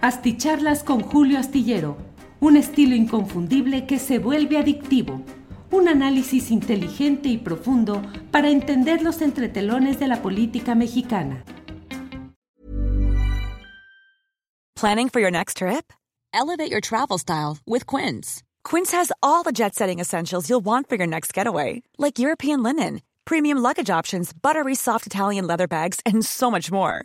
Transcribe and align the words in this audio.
Asticharlas 0.00 0.84
con 0.84 1.00
Julio 1.00 1.40
Astillero, 1.40 1.96
un 2.38 2.56
estilo 2.56 2.94
inconfundible 2.94 3.84
que 3.84 3.98
se 3.98 4.20
vuelve 4.20 4.56
adictivo. 4.56 5.22
Un 5.72 5.88
análisis 5.88 6.52
inteligente 6.52 7.28
y 7.28 7.36
profundo 7.36 8.00
para 8.30 8.48
entender 8.48 9.02
los 9.02 9.20
entretelones 9.22 9.98
de 9.98 10.06
la 10.06 10.22
política 10.22 10.76
mexicana. 10.76 11.42
Planning 14.76 15.08
for 15.08 15.20
your 15.20 15.32
next 15.32 15.56
trip? 15.56 15.92
Elevate 16.32 16.70
your 16.70 16.80
travel 16.80 17.18
style 17.18 17.58
with 17.66 17.84
Quince. 17.84 18.44
Quince 18.62 18.92
has 18.92 19.10
all 19.20 19.42
the 19.42 19.50
jet 19.50 19.74
setting 19.74 19.98
essentials 19.98 20.48
you'll 20.48 20.64
want 20.64 20.88
for 20.88 20.94
your 20.94 21.08
next 21.08 21.34
getaway, 21.34 21.82
like 21.98 22.20
European 22.20 22.62
linen, 22.62 23.00
premium 23.24 23.58
luggage 23.58 23.90
options, 23.90 24.32
buttery 24.32 24.76
soft 24.76 25.08
Italian 25.08 25.48
leather 25.48 25.66
bags, 25.66 25.98
and 26.06 26.24
so 26.24 26.52
much 26.52 26.70
more. 26.70 27.04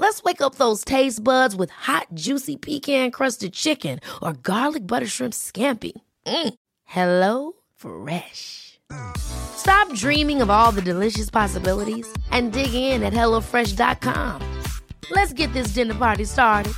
Let's 0.00 0.22
wake 0.22 0.40
up 0.40 0.54
those 0.54 0.84
taste 0.84 1.22
buds 1.22 1.56
with 1.56 1.70
hot, 1.70 2.06
juicy 2.14 2.56
pecan 2.56 3.10
crusted 3.10 3.52
chicken 3.52 3.98
or 4.22 4.32
garlic 4.32 4.86
butter 4.86 5.08
shrimp 5.08 5.34
scampi. 5.34 5.92
Mm. 6.24 6.54
Hello 6.84 7.54
Fresh. 7.74 8.78
Stop 9.18 9.92
dreaming 9.94 10.40
of 10.40 10.50
all 10.50 10.72
the 10.72 10.80
delicious 10.80 11.28
possibilities 11.30 12.06
and 12.30 12.52
dig 12.52 12.72
in 12.72 13.02
at 13.02 13.12
HelloFresh.com. 13.12 14.40
Let's 15.10 15.32
get 15.32 15.52
this 15.52 15.74
dinner 15.74 15.94
party 15.94 16.24
started. 16.24 16.72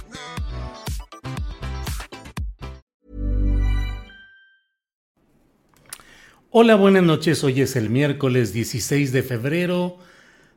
Hola, 6.52 6.74
buenas 6.74 7.05
noches. 7.05 7.44
Hoy 7.44 7.60
es 7.60 7.77
el 7.77 7.90
miércoles 7.90 8.52
16 8.52 9.12
de 9.12 9.22
febrero 9.22 9.98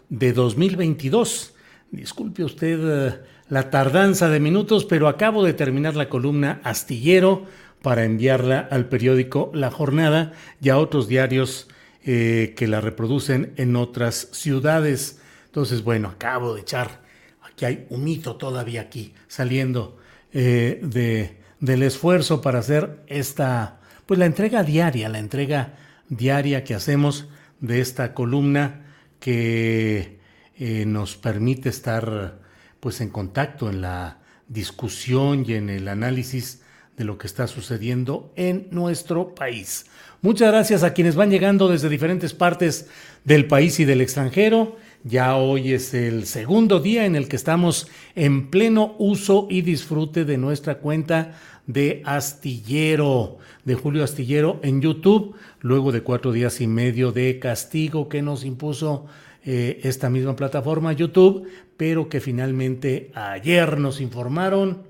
de 0.10 0.32
2022. 0.32 1.53
Disculpe 1.94 2.44
usted 2.44 2.80
eh, 2.82 3.20
la 3.50 3.70
tardanza 3.70 4.28
de 4.28 4.40
minutos, 4.40 4.84
pero 4.84 5.08
acabo 5.08 5.46
de 5.46 5.54
terminar 5.54 5.96
la 5.96 6.10
columna 6.10 6.60
Astillero 6.64 7.46
para 7.84 8.04
enviarla 8.04 8.68
al 8.72 8.90
periódico 8.90 9.52
La 9.54 9.70
Jornada 9.70 10.34
y 10.60 10.70
a 10.70 10.80
otros 10.80 11.08
diarios 11.08 11.68
eh, 12.04 12.56
que 12.58 12.66
la 12.66 12.82
reproducen 12.82 13.54
en 13.58 13.76
otras 13.76 14.30
ciudades. 14.32 15.22
Entonces, 15.46 15.84
bueno, 15.84 16.08
acabo 16.08 16.56
de 16.56 16.62
echar, 16.62 17.02
aquí 17.44 17.66
hay 17.66 17.86
un 17.92 18.04
mito 18.04 18.38
todavía 18.38 18.82
aquí, 18.82 19.14
saliendo 19.28 20.00
eh, 20.32 20.80
de, 20.82 21.38
del 21.60 21.84
esfuerzo 21.84 22.42
para 22.42 22.58
hacer 22.58 23.04
esta, 23.06 23.82
pues 24.08 24.18
la 24.20 24.26
entrega 24.26 24.64
diaria, 24.64 25.10
la 25.10 25.20
entrega 25.20 25.76
diaria 26.10 26.64
que 26.64 26.74
hacemos 26.74 27.28
de 27.60 27.82
esta 27.82 28.16
columna 28.16 28.82
que 29.20 30.13
eh, 30.58 30.86
nos 30.86 31.16
permite 31.18 31.70
estar 31.70 32.40
pues 32.80 33.02
en 33.02 33.10
contacto 33.10 33.70
en 33.70 33.82
la 33.82 34.20
discusión 34.48 35.46
y 35.48 35.54
en 35.54 35.70
el 35.70 35.88
análisis 35.88 36.62
de 36.98 37.06
lo 37.06 37.18
que 37.18 37.28
está 37.28 37.48
sucediendo 37.48 38.32
en 38.36 38.68
nuestro 38.72 39.34
país. 39.34 39.86
Muchas 40.22 40.52
gracias 40.52 40.84
a 40.84 40.94
quienes 40.94 41.16
van 41.16 41.32
llegando 41.32 41.68
desde 41.68 41.90
diferentes 41.90 42.34
partes 42.34 42.88
del 43.24 43.48
país 43.48 43.80
y 43.80 43.86
del 43.86 44.02
extranjero. 44.02 44.78
Ya 45.04 45.36
hoy 45.36 45.74
es 45.74 45.94
el 45.94 46.26
segundo 46.26 46.80
día 46.80 47.06
en 47.06 47.16
el 47.16 47.28
que 47.28 47.36
estamos 47.36 47.88
en 48.16 48.50
pleno 48.50 48.96
uso 49.00 49.48
y 49.50 49.62
disfrute 49.62 50.24
de 50.24 50.38
nuestra 50.38 50.76
cuenta 50.76 51.34
de 51.68 52.02
Astillero, 52.06 53.38
de 53.66 53.76
Julio 53.76 54.04
Astillero 54.04 54.60
en 54.64 54.82
YouTube, 54.82 55.36
luego 55.62 55.92
de 55.92 56.04
cuatro 56.04 56.32
días 56.32 56.62
y 56.62 56.68
medio 56.68 57.12
de 57.12 57.40
castigo 57.40 58.08
que 58.08 58.22
nos 58.22 58.46
impuso 58.46 59.08
eh, 59.46 59.82
esta 59.84 60.10
misma 60.10 60.38
plataforma 60.38 60.94
YouTube, 60.94 61.50
pero 61.76 62.08
que 62.08 62.22
finalmente 62.22 63.12
ayer 63.14 63.78
nos 63.78 64.00
informaron, 64.00 64.84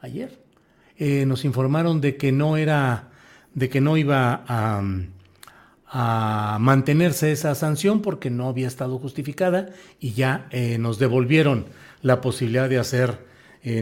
ayer, 0.00 0.38
eh, 0.96 1.26
nos 1.26 1.44
informaron 1.44 2.00
de 2.00 2.16
que 2.16 2.30
no 2.30 2.56
era, 2.56 3.10
de 3.54 3.68
que 3.68 3.80
no 3.80 3.96
iba 3.96 4.44
a, 4.46 4.82
mantenerse 6.60 7.32
esa 7.32 7.54
sanción 7.54 8.02
porque 8.02 8.28
no 8.28 8.48
había 8.48 8.68
estado 8.68 8.98
justificada 8.98 9.70
y 9.98 10.12
ya 10.12 10.46
eh, 10.50 10.76
nos 10.76 10.98
devolvieron 10.98 11.64
la 12.02 12.20
posibilidad 12.20 12.68
de 12.68 12.78
hacer 12.78 13.26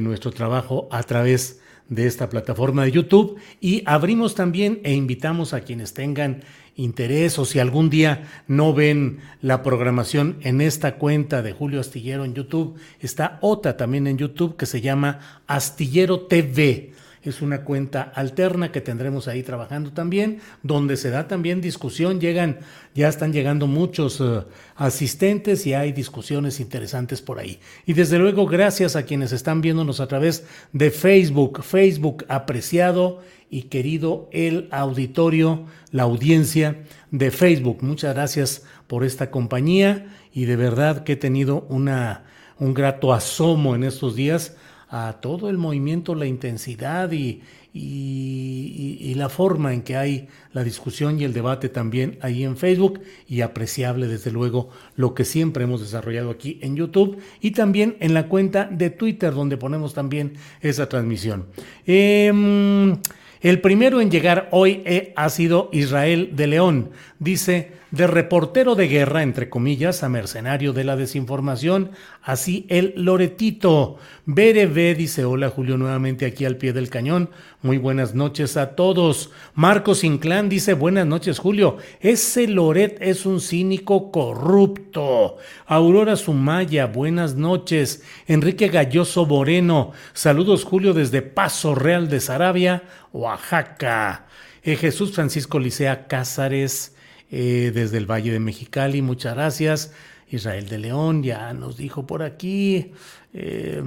nuestro 0.01 0.31
trabajo 0.31 0.89
a 0.91 1.03
través 1.03 1.61
de 1.89 2.07
esta 2.07 2.29
plataforma 2.29 2.85
de 2.85 2.93
YouTube. 2.93 3.39
Y 3.61 3.83
abrimos 3.87 4.35
también 4.35 4.81
e 4.85 4.93
invitamos 4.93 5.53
a 5.53 5.61
quienes 5.61 5.95
tengan 5.95 6.43
interés 6.77 7.39
o 7.39 7.45
si 7.45 7.59
algún 7.59 7.91
día 7.91 8.29
no 8.47 8.75
ven 8.75 9.19
la 9.41 9.63
programación 9.63 10.37
en 10.43 10.61
esta 10.61 10.97
cuenta 10.97 11.43
de 11.43 11.53
Julio 11.53 11.81
Astillero 11.81 12.25
en 12.25 12.35
YouTube, 12.35 12.77
está 13.01 13.39
otra 13.41 13.77
también 13.77 14.07
en 14.07 14.19
YouTube 14.19 14.57
que 14.57 14.67
se 14.67 14.81
llama 14.81 15.43
Astillero 15.47 16.21
TV 16.21 16.93
es 17.31 17.43
una 17.43 17.63
cuenta 17.63 18.03
alterna 18.15 18.73
que 18.73 18.81
tendremos 18.81 19.29
ahí 19.29 19.43
trabajando 19.43 19.93
también, 19.93 20.41
donde 20.63 20.97
se 20.97 21.11
da 21.11 21.29
también 21.29 21.61
discusión, 21.61 22.21
llegan, 22.21 22.59
ya 22.95 23.09
están 23.09 23.33
llegando 23.33 23.67
muchos 23.67 24.21
eh, 24.21 24.43
asistentes 24.77 25.67
y 25.67 25.75
hay 25.75 25.93
discusiones 25.93 26.61
interesantes 26.61 27.23
por 27.23 27.39
ahí. 27.39 27.59
Y 27.87 27.95
desde 27.95 28.19
luego, 28.19 28.47
gracias 28.47 28.97
a 28.97 29.05
quienes 29.05 29.33
están 29.33 29.61
viéndonos 29.61 30.01
a 30.01 30.09
través 30.09 30.45
de 30.73 30.91
Facebook, 30.91 31.63
Facebook 31.63 32.25
apreciado 32.29 33.21
y 33.51 33.63
querido 33.65 34.29
el 34.33 34.69
auditorio, 34.71 35.67
la 35.91 36.05
audiencia 36.05 36.83
de 37.11 37.31
Facebook. 37.31 37.79
Muchas 37.83 38.15
gracias 38.15 38.65
por 38.87 39.05
esta 39.05 39.31
compañía 39.31 40.07
y 40.33 40.45
de 40.45 40.57
verdad 40.57 41.05
que 41.05 41.13
he 41.13 41.17
tenido 41.17 41.67
una, 41.69 42.25
un 42.59 42.75
grato 42.75 43.13
asomo 43.13 43.75
en 43.75 43.85
estos 43.85 44.17
días 44.17 44.57
a 44.89 45.19
todo 45.21 45.51
el 45.51 45.59
movimiento, 45.59 46.15
la 46.15 46.27
intensidad 46.27 47.11
y, 47.13 47.43
y, 47.79 49.15
la 49.17 49.29
forma 49.29 49.73
en 49.73 49.83
que 49.83 49.97
hay 49.97 50.29
la 50.53 50.63
discusión 50.63 51.19
y 51.19 51.25
el 51.25 51.33
debate 51.33 51.69
también 51.69 52.19
ahí 52.21 52.45
en 52.45 52.57
Facebook 52.57 53.01
y 53.27 53.41
apreciable 53.41 54.09
desde 54.09 54.31
luego 54.31 54.71
lo 54.95 55.15
que 55.15 55.25
siempre 55.25 55.65
hemos 55.65 55.81
desarrollado 55.81 56.31
aquí 56.31 56.59
en 56.63 56.77
YouTube 56.77 57.19
y 57.41 57.53
también 57.53 57.97
en 58.01 58.15
la 58.15 58.29
cuenta 58.29 58.65
de 58.65 58.91
Twitter 58.91 59.33
donde 59.33 59.57
ponemos 59.57 59.95
también 59.95 60.35
esa 60.61 60.89
transmisión. 60.89 61.47
Em, 61.87 62.97
el 63.41 63.61
primero 63.61 64.01
en 64.01 64.11
llegar 64.11 64.49
hoy 64.51 64.83
eh, 64.85 65.13
ha 65.17 65.29
sido 65.29 65.69
Israel 65.73 66.31
de 66.35 66.47
León. 66.47 66.91
Dice, 67.19 67.73
de 67.93 68.07
reportero 68.07 68.75
de 68.75 68.89
guerra, 68.89 69.23
entre 69.23 69.49
comillas, 69.49 70.03
a 70.03 70.11
mercenario 70.11 70.75
de 70.75 70.85
la 70.85 70.97
desinformación, 70.97 71.93
así 72.23 72.67
el 72.69 72.93
Loretito. 72.97 73.97
BRB 74.27 74.95
dice, 74.95 75.25
hola 75.25 75.49
Julio, 75.49 75.79
nuevamente 75.79 76.27
aquí 76.27 76.45
al 76.45 76.57
pie 76.57 76.75
del 76.75 76.91
cañón. 76.91 77.31
Muy 77.63 77.79
buenas 77.79 78.15
noches 78.15 78.59
a 78.59 78.75
todos. 78.75 79.31
Marcos 79.55 80.05
Inclán 80.05 80.51
dice, 80.51 80.75
buenas 80.75 81.07
noches 81.07 81.39
Julio. 81.39 81.79
Ese 82.01 82.49
Loret 82.49 82.99
es 83.01 83.25
un 83.25 83.41
cínico 83.41 84.11
corrupto. 84.11 85.39
Aurora 85.65 86.17
Sumaya, 86.17 86.87
buenas 86.87 87.35
noches. 87.35 88.03
Enrique 88.27 88.69
Galloso 88.69 89.25
Moreno, 89.25 89.93
saludos 90.13 90.65
Julio 90.65 90.93
desde 90.93 91.23
Paso 91.23 91.75
Real 91.75 92.11
de 92.11 92.21
Sarabia, 92.21 92.83
Oaxaca. 93.13 94.27
Eh, 94.63 94.75
Jesús 94.75 95.13
Francisco 95.13 95.61
Licea 95.61 96.09
Cázares, 96.09 96.96
eh, 97.31 97.73
desde 97.75 97.99
el 97.99 98.11
Valle 98.11 98.33
de 98.33 98.41
Mexicali. 98.41 99.03
Muchas 99.03 99.35
gracias. 99.35 99.93
Israel 100.29 100.69
de 100.69 100.79
León 100.79 101.23
ya 101.23 101.53
nos 101.53 101.77
dijo 101.77 102.07
por 102.07 102.23
aquí. 102.23 102.93
Eh, 103.33 103.83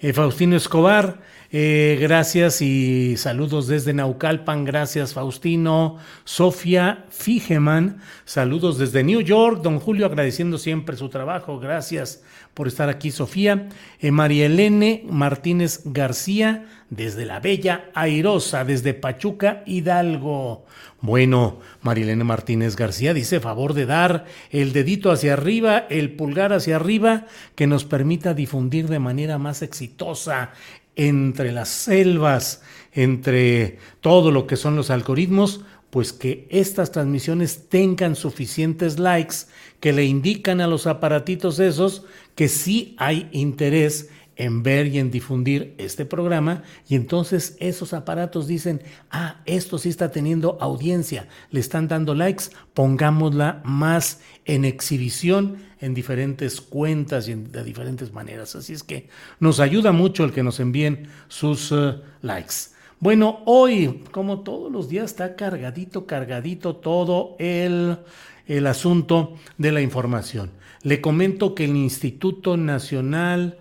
eh, 0.00 0.12
Faustino 0.12 0.56
Escobar, 0.56 1.20
gracias 1.50 2.60
y 2.60 3.16
saludos 3.16 3.66
desde 3.68 3.94
Naucalpan. 3.94 4.64
Gracias, 4.64 5.14
Faustino. 5.14 5.96
Sofía 6.24 7.06
Figeman, 7.10 8.00
saludos 8.24 8.78
desde 8.78 9.02
New 9.02 9.20
York. 9.20 9.62
Don 9.62 9.80
Julio, 9.80 10.06
agradeciendo 10.06 10.58
siempre 10.58 10.96
su 10.96 11.08
trabajo. 11.08 11.58
Gracias 11.58 12.22
por 12.54 12.68
estar 12.68 12.88
aquí, 12.88 13.10
Sofía. 13.10 13.68
María 14.02 14.46
Elene 14.46 15.04
Martínez 15.08 15.82
García, 15.84 16.66
desde 16.90 17.24
la 17.24 17.40
Bella 17.40 17.90
Airosa, 17.94 18.64
desde 18.64 18.94
Pachuca, 18.94 19.62
Hidalgo. 19.66 20.66
Bueno, 21.00 21.60
Marilene 21.82 22.24
Martínez 22.24 22.74
García 22.74 23.14
dice 23.14 23.38
favor 23.38 23.72
de 23.72 23.86
dar 23.86 24.24
el 24.50 24.72
dedito 24.72 25.12
hacia 25.12 25.34
arriba, 25.34 25.86
el 25.90 26.16
pulgar 26.16 26.52
hacia 26.52 26.74
arriba, 26.74 27.26
que 27.54 27.68
nos 27.68 27.84
permita 27.84 28.34
difundir 28.34 28.88
de 28.88 28.98
manera 28.98 29.38
más 29.38 29.62
exitosa 29.62 30.50
entre 30.98 31.52
las 31.52 31.70
selvas, 31.70 32.60
entre 32.92 33.78
todo 34.02 34.30
lo 34.30 34.46
que 34.46 34.56
son 34.56 34.76
los 34.76 34.90
algoritmos, 34.90 35.62
pues 35.88 36.12
que 36.12 36.46
estas 36.50 36.92
transmisiones 36.92 37.68
tengan 37.70 38.14
suficientes 38.14 38.98
likes 38.98 39.36
que 39.80 39.94
le 39.94 40.04
indican 40.04 40.60
a 40.60 40.66
los 40.66 40.86
aparatitos 40.86 41.60
esos 41.60 42.04
que 42.34 42.48
sí 42.48 42.94
hay 42.98 43.28
interés 43.32 44.10
en 44.38 44.62
ver 44.62 44.86
y 44.86 44.98
en 44.98 45.10
difundir 45.10 45.74
este 45.78 46.06
programa 46.06 46.62
y 46.88 46.94
entonces 46.94 47.56
esos 47.58 47.92
aparatos 47.92 48.46
dicen, 48.46 48.80
ah, 49.10 49.42
esto 49.44 49.78
sí 49.78 49.88
está 49.88 50.10
teniendo 50.10 50.56
audiencia, 50.60 51.28
le 51.50 51.60
están 51.60 51.88
dando 51.88 52.14
likes, 52.14 52.44
pongámosla 52.72 53.60
más 53.64 54.20
en 54.44 54.64
exhibición 54.64 55.58
en 55.80 55.92
diferentes 55.92 56.60
cuentas 56.60 57.28
y 57.28 57.34
de 57.34 57.64
diferentes 57.64 58.12
maneras. 58.12 58.54
Así 58.54 58.72
es 58.72 58.84
que 58.84 59.08
nos 59.40 59.58
ayuda 59.60 59.92
mucho 59.92 60.24
el 60.24 60.32
que 60.32 60.44
nos 60.44 60.60
envíen 60.60 61.08
sus 61.26 61.72
eh, 61.72 61.96
likes. 62.22 62.54
Bueno, 63.00 63.40
hoy, 63.44 64.04
como 64.12 64.40
todos 64.40 64.72
los 64.72 64.88
días, 64.88 65.06
está 65.06 65.36
cargadito, 65.36 66.06
cargadito 66.06 66.76
todo 66.76 67.36
el, 67.38 67.98
el 68.46 68.66
asunto 68.66 69.34
de 69.56 69.72
la 69.72 69.80
información. 69.80 70.50
Le 70.82 71.00
comento 71.00 71.54
que 71.54 71.64
el 71.64 71.76
Instituto 71.76 72.56
Nacional 72.56 73.58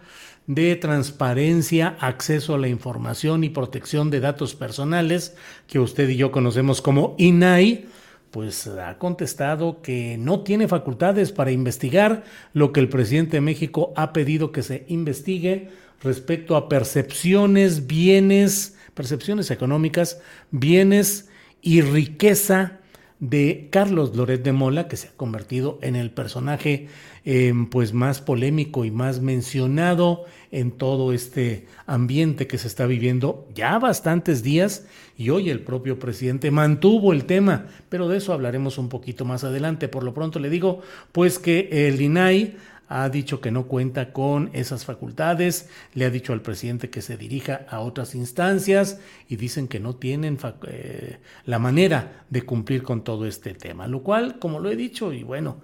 de 0.47 0.75
Transparencia, 0.77 1.97
Acceso 1.99 2.55
a 2.55 2.57
la 2.57 2.69
Información 2.69 3.44
y 3.44 3.49
Protección 3.49 4.09
de 4.09 4.21
Datos 4.21 4.55
Personales, 4.55 5.35
que 5.67 5.79
usted 5.79 6.07
y 6.09 6.15
yo 6.15 6.31
conocemos 6.31 6.81
como 6.81 7.15
INAI, 7.17 7.85
pues 8.31 8.67
ha 8.67 8.97
contestado 8.97 9.81
que 9.81 10.17
no 10.17 10.41
tiene 10.41 10.67
facultades 10.67 11.31
para 11.31 11.51
investigar 11.51 12.23
lo 12.53 12.71
que 12.71 12.79
el 12.79 12.89
presidente 12.89 13.38
de 13.38 13.41
México 13.41 13.94
ha 13.95 14.13
pedido 14.13 14.51
que 14.51 14.63
se 14.63 14.85
investigue 14.88 15.69
respecto 16.01 16.55
a 16.55 16.69
percepciones, 16.69 17.88
bienes, 17.88 18.77
percepciones 18.94 19.51
económicas, 19.51 20.21
bienes 20.51 21.29
y 21.61 21.81
riqueza 21.81 22.79
de 23.19 23.69
Carlos 23.71 24.15
Loret 24.15 24.44
de 24.44 24.51
Mola, 24.51 24.88
que 24.88 24.97
se 24.97 25.07
ha 25.07 25.11
convertido 25.17 25.79
en 25.81 25.95
el 25.95 26.11
personaje 26.11 26.88
eh, 27.29 27.53
pues 27.69 27.91
más 27.91 28.21
polémico 28.21 28.85
y 28.85 28.91
más 28.91 29.19
mencionado 29.19 30.24
en 30.50 30.71
todo 30.71 31.12
este 31.12 31.68
ambiente 31.85 32.47
que 32.47 32.57
se 32.57 32.69
está 32.69 32.85
viviendo 32.85 33.50
ya 33.53 33.77
bastantes 33.79 34.44
días 34.44 34.85
y 35.18 35.29
hoy 35.29 35.50
el 35.50 35.59
propio 35.59 36.00
presidente 36.00 36.51
mantuvo 36.51 37.12
el 37.12 37.25
tema, 37.25 37.65
pero 37.89 38.07
de 38.07 38.19
eso 38.19 38.31
hablaremos 38.31 38.77
un 38.77 38.88
poquito 38.88 39.25
más 39.25 39.44
adelante. 39.44 39.89
Por 39.89 40.03
lo 40.03 40.13
pronto 40.13 40.39
le 40.39 40.50
digo 40.50 40.79
pues 41.12 41.38
que 41.38 41.68
el 41.69 42.00
INAI 42.00 42.56
ha 42.88 43.09
dicho 43.09 43.41
que 43.41 43.51
no 43.51 43.65
cuenta 43.65 44.13
con 44.13 44.50
esas 44.53 44.85
facultades, 44.85 45.68
le 45.95 46.06
ha 46.06 46.09
dicho 46.09 46.31
al 46.31 46.41
presidente 46.41 46.89
que 46.89 47.01
se 47.01 47.18
dirija 47.18 47.65
a 47.69 47.81
otras 47.81 48.15
instancias 48.15 49.01
y 49.27 49.35
dicen 49.35 49.68
que 49.68 49.81
no 49.81 49.97
tienen 49.97 50.38
eh, 50.65 51.18
la 51.44 51.59
manera 51.59 52.23
de 52.30 52.44
cumplir 52.44 52.83
con 52.83 53.03
todo 53.03 53.25
este 53.25 53.53
tema, 53.53 53.85
lo 53.85 54.01
cual, 54.01 54.39
como 54.39 54.59
lo 54.59 54.71
he 54.71 54.77
dicho, 54.77 55.12
y 55.12 55.23
bueno, 55.23 55.57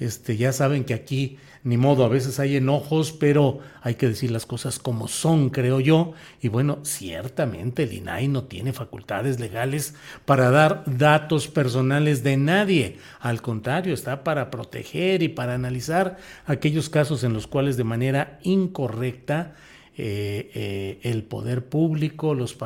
este, 0.00 0.36
ya 0.36 0.52
saben 0.52 0.84
que 0.84 0.94
aquí 0.94 1.38
ni 1.62 1.76
modo, 1.76 2.04
a 2.04 2.08
veces 2.08 2.40
hay 2.40 2.56
enojos, 2.56 3.12
pero 3.12 3.58
hay 3.82 3.96
que 3.96 4.08
decir 4.08 4.30
las 4.30 4.46
cosas 4.46 4.78
como 4.78 5.08
son, 5.08 5.50
creo 5.50 5.78
yo. 5.78 6.14
Y 6.40 6.48
bueno, 6.48 6.78
ciertamente 6.84 7.82
el 7.82 7.92
INAI 7.92 8.28
no 8.28 8.44
tiene 8.44 8.72
facultades 8.72 9.38
legales 9.40 9.94
para 10.24 10.50
dar 10.50 10.84
datos 10.86 11.48
personales 11.48 12.22
de 12.22 12.38
nadie. 12.38 12.96
Al 13.20 13.42
contrario, 13.42 13.92
está 13.92 14.24
para 14.24 14.50
proteger 14.50 15.22
y 15.22 15.28
para 15.28 15.54
analizar 15.54 16.16
aquellos 16.46 16.88
casos 16.88 17.24
en 17.24 17.34
los 17.34 17.46
cuales 17.46 17.76
de 17.76 17.84
manera 17.84 18.38
incorrecta 18.42 19.54
eh, 19.98 20.50
eh, 20.54 21.00
el 21.02 21.24
poder 21.24 21.66
público, 21.66 22.34
los 22.34 22.56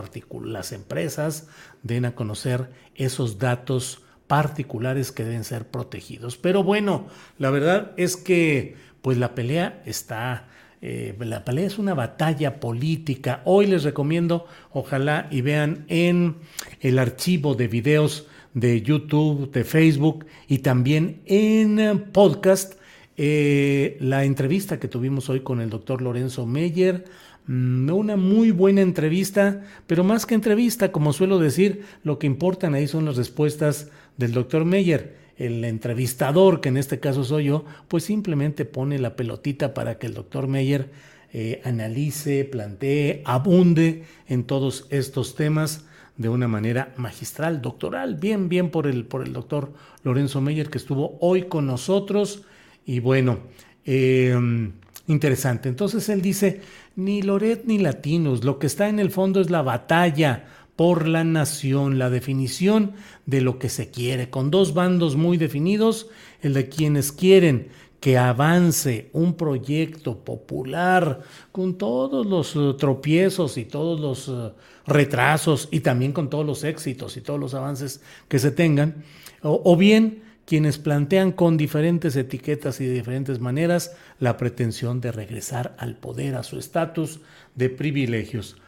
las 0.44 0.70
empresas 0.70 1.48
den 1.82 2.04
a 2.04 2.14
conocer 2.14 2.70
esos 2.94 3.40
datos 3.40 4.03
particulares 4.26 5.12
que 5.12 5.24
deben 5.24 5.44
ser 5.44 5.66
protegidos. 5.66 6.36
Pero 6.36 6.62
bueno, 6.62 7.06
la 7.38 7.50
verdad 7.50 7.92
es 7.96 8.16
que 8.16 8.76
pues 9.02 9.18
la 9.18 9.34
pelea 9.34 9.82
está, 9.84 10.48
eh, 10.80 11.14
la 11.18 11.44
pelea 11.44 11.66
es 11.66 11.78
una 11.78 11.94
batalla 11.94 12.58
política. 12.60 13.42
Hoy 13.44 13.66
les 13.66 13.84
recomiendo, 13.84 14.46
ojalá 14.72 15.28
y 15.30 15.42
vean 15.42 15.84
en 15.88 16.36
el 16.80 16.98
archivo 16.98 17.54
de 17.54 17.68
videos 17.68 18.26
de 18.54 18.80
YouTube, 18.82 19.50
de 19.50 19.64
Facebook 19.64 20.26
y 20.48 20.58
también 20.58 21.20
en 21.26 22.06
podcast 22.12 22.74
eh, 23.16 23.96
la 24.00 24.24
entrevista 24.24 24.80
que 24.80 24.88
tuvimos 24.88 25.28
hoy 25.28 25.40
con 25.40 25.60
el 25.60 25.70
doctor 25.70 26.00
Lorenzo 26.00 26.46
Meyer. 26.46 27.04
Mm, 27.46 27.90
una 27.90 28.16
muy 28.16 28.52
buena 28.52 28.80
entrevista, 28.80 29.62
pero 29.86 30.02
más 30.02 30.24
que 30.24 30.34
entrevista, 30.34 30.92
como 30.92 31.12
suelo 31.12 31.38
decir, 31.38 31.84
lo 32.02 32.18
que 32.18 32.26
importan 32.26 32.74
ahí 32.74 32.86
son 32.88 33.04
las 33.04 33.16
respuestas 33.16 33.90
del 34.16 34.32
doctor 34.32 34.64
Meyer 34.64 35.24
el 35.36 35.64
entrevistador, 35.64 36.60
que 36.60 36.68
en 36.68 36.76
este 36.76 37.00
caso 37.00 37.24
soy 37.24 37.46
yo, 37.46 37.64
pues 37.88 38.04
simplemente 38.04 38.64
pone 38.64 38.98
la 38.98 39.16
pelotita 39.16 39.74
para 39.74 39.98
que 39.98 40.06
el 40.06 40.14
doctor 40.14 40.46
Meyer 40.46 40.90
eh, 41.32 41.60
analice, 41.64 42.44
plantee, 42.44 43.22
abunde 43.24 44.04
en 44.28 44.44
todos 44.44 44.86
estos 44.90 45.34
temas 45.34 45.84
de 46.16 46.28
una 46.28 46.46
manera 46.46 46.94
magistral, 46.96 47.60
doctoral, 47.60 48.14
bien, 48.14 48.48
bien 48.48 48.70
por 48.70 48.86
el, 48.86 49.04
por 49.04 49.26
el 49.26 49.32
doctor 49.32 49.72
Lorenzo 50.04 50.40
Meyer 50.40 50.70
que 50.70 50.78
estuvo 50.78 51.18
hoy 51.20 51.44
con 51.44 51.66
nosotros. 51.66 52.42
Y 52.86 53.00
bueno, 53.00 53.40
em, 53.84 54.72
interesante. 55.08 55.68
Entonces 55.68 56.08
él 56.08 56.22
dice, 56.22 56.60
ni 56.94 57.22
Loret 57.22 57.64
ni 57.64 57.78
Latinos, 57.78 58.44
lo 58.44 58.60
que 58.60 58.68
está 58.68 58.88
en 58.88 59.00
el 59.00 59.10
fondo 59.10 59.40
es 59.40 59.50
la 59.50 59.62
batalla 59.62 60.44
por 60.76 61.06
la 61.06 61.24
nación, 61.24 61.98
la 61.98 62.10
definición 62.10 62.94
de 63.26 63.40
lo 63.40 63.58
que 63.58 63.68
se 63.68 63.90
quiere, 63.90 64.30
con 64.30 64.50
dos 64.50 64.74
bandos 64.74 65.16
muy 65.16 65.36
definidos, 65.36 66.08
el 66.42 66.54
de 66.54 66.68
quienes 66.68 67.12
quieren 67.12 67.68
que 68.04 68.18
avance 68.18 69.08
un 69.14 69.32
proyecto 69.32 70.18
popular 70.18 71.22
con 71.52 71.78
todos 71.78 72.26
los 72.26 72.54
eh, 72.54 72.76
tropiezos 72.78 73.56
y 73.56 73.64
todos 73.64 73.98
los 73.98 74.28
eh, 74.28 74.52
retrasos 74.86 75.68
y 75.70 75.80
también 75.80 76.12
con 76.12 76.28
todos 76.28 76.44
los 76.44 76.64
éxitos 76.64 77.16
y 77.16 77.22
todos 77.22 77.40
los 77.40 77.54
avances 77.54 78.02
que 78.28 78.38
se 78.38 78.50
tengan, 78.50 79.04
o, 79.40 79.74
bien 79.78 80.22
quienes 80.44 80.76
plantean 80.76 81.32
con 81.32 81.56
diferentes 81.56 82.14
etiquetas 82.16 82.78
y 82.82 82.84
de 82.84 82.92
diferentes 82.92 83.40
maneras 83.40 83.96
la 84.18 84.36
pretensión 84.36 85.00
de 85.00 85.10
regresar 85.10 85.74
al 85.78 85.96
poder, 85.96 86.34
a 86.34 86.42
su 86.42 86.58
estatus 86.58 87.20
de 87.54 87.70
privilegios. 87.70 88.58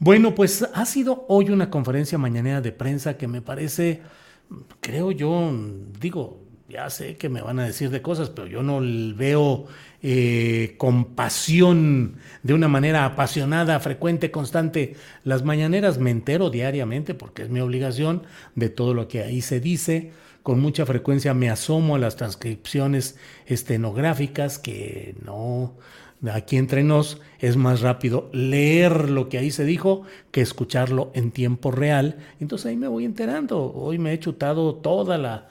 Bueno, 0.00 0.34
pues 0.34 0.66
ha 0.72 0.86
sido 0.86 1.26
hoy 1.28 1.50
una 1.50 1.68
conferencia 1.68 2.16
mañanera 2.16 2.62
de 2.62 2.72
prensa 2.72 3.18
que 3.18 3.28
me 3.28 3.42
parece, 3.42 4.00
creo 4.80 5.12
yo, 5.12 5.52
digo, 6.00 6.40
ya 6.70 6.88
sé 6.88 7.16
que 7.18 7.28
me 7.28 7.42
van 7.42 7.58
a 7.58 7.66
decir 7.66 7.90
de 7.90 8.00
cosas, 8.00 8.30
pero 8.30 8.46
yo 8.46 8.62
no 8.62 8.80
veo 9.14 9.66
eh, 10.02 10.74
con 10.78 11.14
pasión, 11.14 12.16
de 12.42 12.54
una 12.54 12.66
manera 12.66 13.04
apasionada, 13.04 13.78
frecuente, 13.78 14.30
constante. 14.30 14.96
Las 15.22 15.44
mañaneras 15.44 15.98
me 15.98 16.10
entero 16.10 16.48
diariamente 16.48 17.12
porque 17.12 17.42
es 17.42 17.50
mi 17.50 17.60
obligación 17.60 18.22
de 18.54 18.70
todo 18.70 18.94
lo 18.94 19.06
que 19.06 19.22
ahí 19.22 19.42
se 19.42 19.60
dice. 19.60 20.12
Con 20.42 20.60
mucha 20.60 20.86
frecuencia 20.86 21.34
me 21.34 21.50
asomo 21.50 21.96
a 21.96 21.98
las 21.98 22.16
transcripciones 22.16 23.18
estenográficas 23.44 24.58
que 24.58 25.14
no, 25.22 25.76
aquí 26.28 26.56
entre 26.56 26.82
nos 26.82 27.20
es 27.38 27.56
más 27.56 27.80
rápido 27.80 28.28
leer 28.32 29.08
lo 29.08 29.28
que 29.28 29.38
ahí 29.38 29.50
se 29.50 29.64
dijo 29.64 30.02
que 30.30 30.42
escucharlo 30.42 31.10
en 31.14 31.30
tiempo 31.30 31.70
real. 31.70 32.18
Entonces 32.40 32.66
ahí 32.66 32.76
me 32.76 32.88
voy 32.88 33.04
enterando. 33.04 33.72
Hoy 33.72 33.98
me 33.98 34.12
he 34.12 34.18
chutado 34.18 34.74
toda 34.74 35.16
la, 35.16 35.48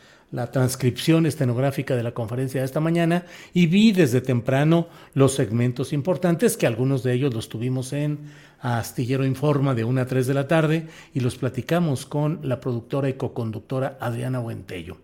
transcripción 0.52 1.26
estenográfica 1.26 1.96
de 1.96 2.04
la 2.04 2.12
conferencia 2.12 2.62
de 2.62 2.66
esta 2.66 2.80
mañana 2.80 3.26
y 3.52 3.66
vi 3.66 3.92
desde 3.92 4.22
temprano 4.22 4.88
los 5.16 5.34
segmentos 5.34 5.92
importantes, 5.92 6.56
que 6.56 6.68
algunos 6.68 7.02
de 7.02 7.14
ellos 7.14 7.34
los 7.34 7.50
tuvimos 7.50 7.94
en 7.94 8.20
Astillero 8.62 9.26
Informa 9.26 9.74
de 9.74 9.86
1 9.86 10.02
a 10.02 10.06
3 10.06 10.28
de 10.28 10.34
la 10.36 10.48
tarde 10.48 10.88
y 11.16 11.22
los 11.22 11.36
platicamos 11.36 12.06
con 12.06 12.42
la 12.44 12.60
productora 12.60 13.10
y 13.10 13.14
coconductora 13.14 13.98
Adriana 14.00 14.38
Buentello. 14.38 14.98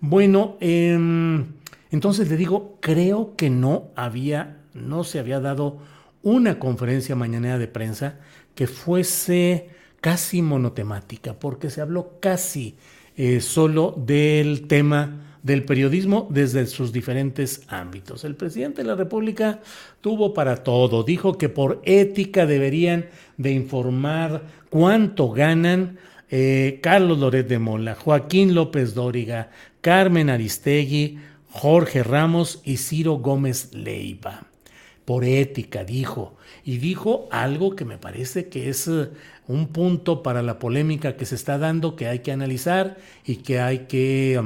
Bueno, 0.00 0.56
em, 0.60 1.44
entonces 1.90 2.28
le 2.28 2.36
digo, 2.36 2.78
creo 2.80 3.34
que 3.36 3.50
no 3.50 3.88
había 3.96 4.60
no 4.74 5.04
se 5.04 5.18
había 5.18 5.40
dado 5.40 5.78
una 6.22 6.58
conferencia 6.58 7.16
mañanera 7.16 7.58
de 7.58 7.68
prensa 7.68 8.18
que 8.54 8.66
fuese 8.66 9.70
casi 10.00 10.42
monotemática, 10.42 11.34
porque 11.34 11.70
se 11.70 11.80
habló 11.80 12.18
casi 12.20 12.76
eh, 13.16 13.40
solo 13.40 13.94
del 13.96 14.66
tema 14.66 15.26
del 15.42 15.64
periodismo 15.64 16.28
desde 16.30 16.66
sus 16.66 16.92
diferentes 16.92 17.62
ámbitos. 17.68 18.24
El 18.24 18.36
presidente 18.36 18.82
de 18.82 18.88
la 18.88 18.94
República 18.94 19.60
tuvo 20.02 20.34
para 20.34 20.56
todo, 20.56 21.02
dijo 21.02 21.38
que 21.38 21.48
por 21.48 21.80
ética 21.84 22.44
deberían 22.44 23.06
de 23.38 23.52
informar 23.52 24.42
cuánto 24.68 25.30
ganan 25.30 25.98
eh, 26.28 26.78
Carlos 26.82 27.18
Loret 27.18 27.48
de 27.48 27.58
Mola, 27.58 27.94
Joaquín 27.94 28.54
López 28.54 28.94
Dóriga, 28.94 29.50
Carmen 29.80 30.28
Aristegui, 30.28 31.18
Jorge 31.50 32.02
Ramos 32.02 32.60
y 32.64 32.76
Ciro 32.76 33.14
Gómez 33.14 33.74
Leiva 33.74 34.46
por 35.10 35.24
ética, 35.24 35.82
dijo. 35.82 36.36
Y 36.64 36.78
dijo 36.78 37.28
algo 37.32 37.74
que 37.74 37.84
me 37.84 37.98
parece 37.98 38.48
que 38.48 38.68
es 38.68 38.86
eh, 38.86 39.08
un 39.48 39.66
punto 39.66 40.22
para 40.22 40.40
la 40.40 40.60
polémica 40.60 41.16
que 41.16 41.26
se 41.26 41.34
está 41.34 41.58
dando, 41.58 41.96
que 41.96 42.06
hay 42.06 42.20
que 42.20 42.30
analizar 42.30 42.96
y 43.26 43.38
que 43.38 43.58
hay 43.58 43.86
que 43.88 44.40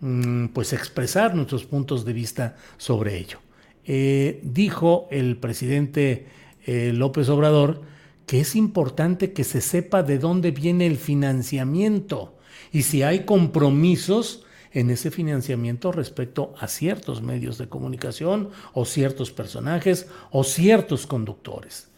mm, 0.00 0.48
pues 0.48 0.74
expresar 0.74 1.34
nuestros 1.34 1.64
puntos 1.64 2.04
de 2.04 2.12
vista 2.12 2.56
sobre 2.76 3.16
ello. 3.16 3.38
Eh, 3.86 4.40
dijo 4.42 5.08
el 5.10 5.38
presidente 5.38 6.26
eh, 6.66 6.92
López 6.94 7.30
Obrador 7.30 7.80
que 8.26 8.40
es 8.40 8.54
importante 8.54 9.32
que 9.32 9.42
se 9.42 9.62
sepa 9.62 10.02
de 10.02 10.18
dónde 10.18 10.50
viene 10.50 10.86
el 10.86 10.98
financiamiento 10.98 12.36
y 12.72 12.82
si 12.82 13.02
hay 13.02 13.20
compromisos 13.20 14.44
en 14.72 14.90
ese 14.90 15.10
financiamiento 15.10 15.92
respecto 15.92 16.54
a 16.58 16.68
ciertos 16.68 17.22
medios 17.22 17.58
de 17.58 17.68
comunicación 17.68 18.50
o 18.72 18.84
ciertos 18.84 19.30
personajes 19.32 20.08
o 20.30 20.44
ciertos 20.44 21.06
conductores. 21.06 21.88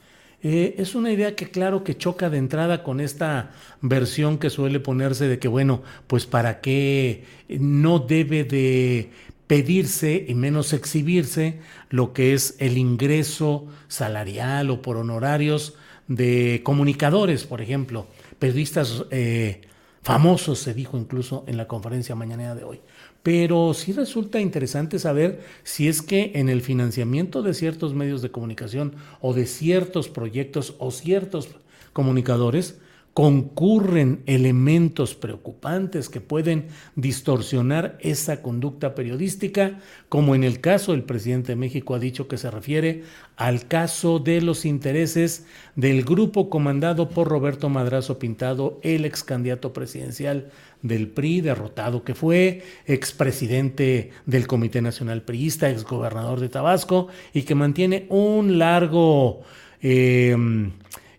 Eh, 0.44 0.74
es 0.78 0.96
una 0.96 1.12
idea 1.12 1.36
que 1.36 1.50
claro 1.50 1.84
que 1.84 1.96
choca 1.96 2.28
de 2.28 2.38
entrada 2.38 2.82
con 2.82 3.00
esta 3.00 3.52
versión 3.80 4.38
que 4.38 4.50
suele 4.50 4.80
ponerse 4.80 5.28
de 5.28 5.38
que 5.38 5.46
bueno, 5.46 5.82
pues 6.08 6.26
para 6.26 6.60
qué 6.60 7.24
no 7.48 8.00
debe 8.00 8.42
de 8.42 9.10
pedirse 9.46 10.24
y 10.26 10.34
menos 10.34 10.72
exhibirse 10.72 11.60
lo 11.90 12.12
que 12.12 12.34
es 12.34 12.56
el 12.58 12.76
ingreso 12.76 13.66
salarial 13.86 14.70
o 14.70 14.82
por 14.82 14.96
honorarios 14.96 15.74
de 16.08 16.62
comunicadores, 16.64 17.44
por 17.44 17.60
ejemplo, 17.60 18.06
periodistas 18.38 19.04
eh, 19.10 19.60
famosos, 20.02 20.58
se 20.58 20.74
dijo 20.74 20.98
incluso 20.98 21.44
en 21.46 21.56
la 21.56 21.68
conferencia 21.68 22.14
mañana 22.14 22.54
de 22.54 22.64
hoy. 22.64 22.80
Pero 23.22 23.72
sí 23.72 23.92
resulta 23.92 24.40
interesante 24.40 24.98
saber 24.98 25.40
si 25.62 25.88
es 25.88 26.02
que 26.02 26.32
en 26.34 26.48
el 26.48 26.60
financiamiento 26.60 27.42
de 27.42 27.54
ciertos 27.54 27.94
medios 27.94 28.20
de 28.20 28.30
comunicación 28.30 28.96
o 29.20 29.32
de 29.32 29.46
ciertos 29.46 30.08
proyectos 30.08 30.74
o 30.78 30.90
ciertos 30.90 31.48
comunicadores, 31.92 32.80
concurren 33.14 34.22
elementos 34.24 35.14
preocupantes 35.14 36.08
que 36.08 36.22
pueden 36.22 36.68
distorsionar 36.96 37.98
esa 38.00 38.40
conducta 38.40 38.94
periodística, 38.94 39.78
como 40.08 40.34
en 40.34 40.44
el 40.44 40.60
caso 40.60 40.94
el 40.94 41.02
presidente 41.02 41.52
de 41.52 41.56
México 41.56 41.94
ha 41.94 41.98
dicho 41.98 42.26
que 42.26 42.38
se 42.38 42.50
refiere 42.50 43.02
al 43.36 43.68
caso 43.68 44.18
de 44.18 44.40
los 44.40 44.64
intereses 44.64 45.46
del 45.76 46.04
grupo 46.04 46.48
comandado 46.48 47.10
por 47.10 47.28
Roberto 47.28 47.68
Madrazo 47.68 48.18
Pintado, 48.18 48.80
el 48.82 49.04
ex 49.04 49.22
candidato 49.24 49.74
presidencial 49.74 50.50
del 50.80 51.08
PRI, 51.08 51.42
derrotado 51.42 52.04
que 52.04 52.14
fue, 52.14 52.62
expresidente 52.86 54.10
del 54.24 54.46
Comité 54.46 54.80
Nacional 54.80 55.22
Priista, 55.22 55.68
exgobernador 55.68 56.40
de 56.40 56.48
Tabasco, 56.48 57.08
y 57.34 57.42
que 57.42 57.54
mantiene 57.54 58.06
un 58.08 58.58
largo... 58.58 59.42
Eh, 59.82 60.34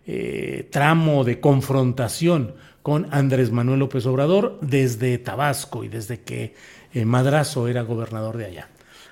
eh, 0.06 0.68
tramo 0.70 1.24
de 1.24 1.40
confrontación 1.40 2.54
con 2.82 3.06
Andrés 3.10 3.50
Manuel 3.50 3.80
López 3.80 4.04
Obrador 4.04 4.58
desde 4.60 5.16
Tabasco 5.16 5.84
y 5.84 5.88
desde 5.88 6.20
que 6.20 6.54
eh, 6.92 7.04
Madrazo 7.06 7.66
era 7.68 7.82
gobernador 7.82 8.36
de 8.36 8.44
allá. 8.44 8.68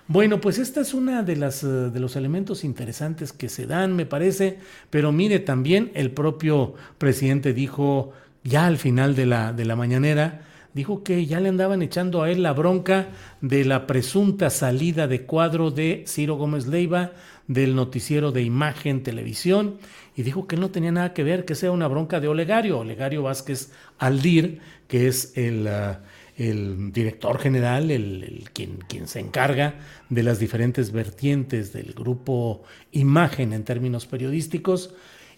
Bueno, 0.08 0.40
pues 0.40 0.58
esta 0.58 0.82
es 0.82 0.92
una 0.92 1.22
de 1.22 1.37
las 1.37 1.64
eh, 1.64 1.66
de 1.66 1.99
los 2.00 2.16
elementos 2.16 2.64
interesantes 2.64 3.32
que 3.32 3.49
se 3.49 3.66
dan, 3.66 3.96
me 3.96 4.04
parece, 4.04 4.58
pero 4.90 5.12
mire 5.12 5.38
también 5.38 5.90
el 5.94 6.11
propio 6.11 6.75
presidente 6.99 7.54
dijo 7.54 8.12
ya 8.44 8.66
al 8.66 8.76
final 8.76 9.14
de 9.14 9.26
la 9.26 9.52
de 9.54 9.64
la 9.64 9.76
mañanera 9.76 10.42
dijo 10.75 11.02
que 11.02 11.25
ya 11.26 11.40
le 11.40 11.49
andaban 11.49 11.82
echando 11.82 12.22
a 12.22 12.30
él 12.30 12.42
la 12.42 12.52
bronca 12.52 13.08
de 13.40 13.64
la 13.64 13.87
presunta 13.87 14.50
salida 14.50 15.06
de 15.06 15.22
cuadro 15.22 15.70
de 15.70 16.04
Ciro 16.06 16.37
Gómez 16.37 16.66
Leiva 16.66 17.12
del 17.49 17.75
noticiero 17.75 18.32
de 18.32 18.42
imagen 18.42 19.02
televisión 19.02 19.78
y 20.16 20.22
dijo 20.22 20.46
que 20.46 20.56
no 20.56 20.70
tenía 20.70 20.92
nada 20.92 21.14
que 21.14 21.25
ver, 21.25 21.44
que 21.44 21.54
sea 21.54 21.70
una 21.70 21.88
bronca 21.88 22.20
de 22.20 22.28
Olegario, 22.28 22.78
Olegario 22.78 23.22
Vázquez 23.22 23.72
Aldir, 23.99 24.61
que 24.88 25.08
es 25.08 25.37
el, 25.37 25.66
ah, 25.68 26.00
el 26.37 26.92
director 26.92 27.38
general, 27.38 27.90
el, 27.90 28.44
quien, 28.52 28.78
quien, 28.88 29.06
se 29.08 29.20
encarga 29.20 29.75
de 30.08 30.22
las 30.22 30.38
diferentes 30.38 30.92
vertientes 30.92 31.72
del 31.72 31.92
grupo 31.92 32.62
Imagen 32.92 33.52
en 33.52 33.64
términos 33.64 34.06
periodísticos. 34.06 34.94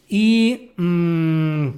Y 0.08 0.72
mm, 0.76 1.68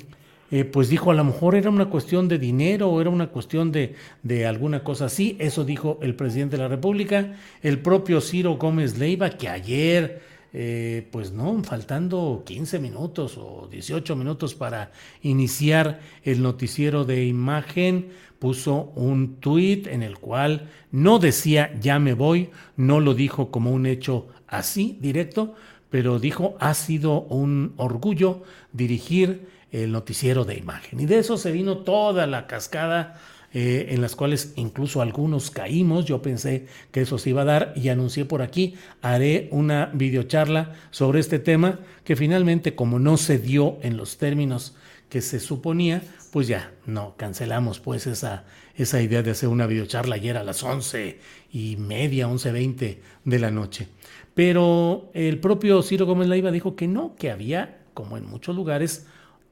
eh, 0.50 0.64
pues 0.64 0.88
dijo, 0.88 1.10
a 1.10 1.14
lo 1.14 1.24
mejor 1.24 1.54
era 1.54 1.70
una 1.70 1.86
cuestión 1.86 2.28
de 2.28 2.38
dinero 2.38 2.88
o 2.88 3.00
era 3.00 3.10
una 3.10 3.28
cuestión 3.28 3.72
de, 3.72 3.94
de, 4.22 4.46
alguna 4.46 4.84
cosa 4.84 5.06
así. 5.06 5.36
Eso 5.40 5.64
dijo 5.64 5.98
el 6.02 6.14
presidente 6.14 6.56
de 6.56 6.62
la 6.62 6.68
República. 6.68 7.34
El 7.62 7.80
propio 7.80 8.20
Ciro 8.20 8.56
Gómez 8.56 8.98
Leiva, 8.98 9.30
que 9.30 9.48
ayer 9.48 10.22
eh, 10.58 11.06
pues 11.10 11.32
no, 11.32 11.62
faltando 11.64 12.42
15 12.46 12.78
minutos 12.78 13.36
o 13.36 13.68
18 13.70 14.16
minutos 14.16 14.54
para 14.54 14.90
iniciar 15.20 16.00
el 16.22 16.42
noticiero 16.42 17.04
de 17.04 17.26
imagen, 17.26 18.08
puso 18.38 18.92
un 18.94 19.36
tuit 19.36 19.86
en 19.86 20.02
el 20.02 20.16
cual 20.16 20.70
no 20.92 21.18
decía 21.18 21.78
ya 21.80 21.98
me 21.98 22.14
voy, 22.14 22.48
no 22.76 23.00
lo 23.00 23.12
dijo 23.12 23.50
como 23.50 23.70
un 23.70 23.84
hecho 23.84 24.28
así 24.46 24.96
directo, 25.02 25.54
pero 25.90 26.18
dijo 26.18 26.56
ha 26.58 26.72
sido 26.72 27.20
un 27.24 27.74
orgullo 27.76 28.42
dirigir 28.72 29.48
el 29.72 29.92
noticiero 29.92 30.44
de 30.44 30.56
imagen. 30.56 31.00
Y 31.00 31.06
de 31.06 31.18
eso 31.18 31.36
se 31.36 31.52
vino 31.52 31.78
toda 31.78 32.26
la 32.26 32.46
cascada 32.46 33.20
eh, 33.52 33.88
en 33.90 34.00
las 34.00 34.16
cuales 34.16 34.52
incluso 34.56 35.00
algunos 35.00 35.50
caímos. 35.50 36.04
Yo 36.04 36.20
pensé 36.22 36.66
que 36.90 37.00
eso 37.00 37.18
se 37.18 37.30
iba 37.30 37.42
a 37.42 37.46
dar 37.46 37.72
y 37.76 37.88
anuncié 37.88 38.24
por 38.24 38.42
aquí, 38.42 38.74
haré 39.02 39.48
una 39.50 39.86
videocharla 39.94 40.74
sobre 40.90 41.20
este 41.20 41.38
tema 41.38 41.80
que 42.04 42.16
finalmente 42.16 42.74
como 42.74 42.98
no 42.98 43.16
se 43.16 43.38
dio 43.38 43.78
en 43.82 43.96
los 43.96 44.18
términos 44.18 44.74
que 45.08 45.20
se 45.20 45.40
suponía, 45.40 46.02
pues 46.32 46.48
ya 46.48 46.72
no 46.84 47.14
cancelamos 47.16 47.80
pues 47.80 48.06
esa, 48.06 48.44
esa 48.74 49.00
idea 49.00 49.22
de 49.22 49.30
hacer 49.30 49.48
una 49.48 49.66
videocharla 49.66 50.16
ayer 50.16 50.36
a 50.36 50.44
las 50.44 50.62
once 50.62 51.20
y 51.52 51.76
media, 51.76 52.28
once 52.28 52.50
veinte 52.52 53.00
de 53.24 53.38
la 53.38 53.50
noche. 53.50 53.88
Pero 54.34 55.10
el 55.14 55.38
propio 55.38 55.82
Ciro 55.82 56.04
Gómez 56.04 56.28
Leiva 56.28 56.50
dijo 56.50 56.76
que 56.76 56.88
no, 56.88 57.14
que 57.16 57.30
había, 57.30 57.78
como 57.94 58.18
en 58.18 58.26
muchos 58.26 58.54
lugares, 58.54 59.06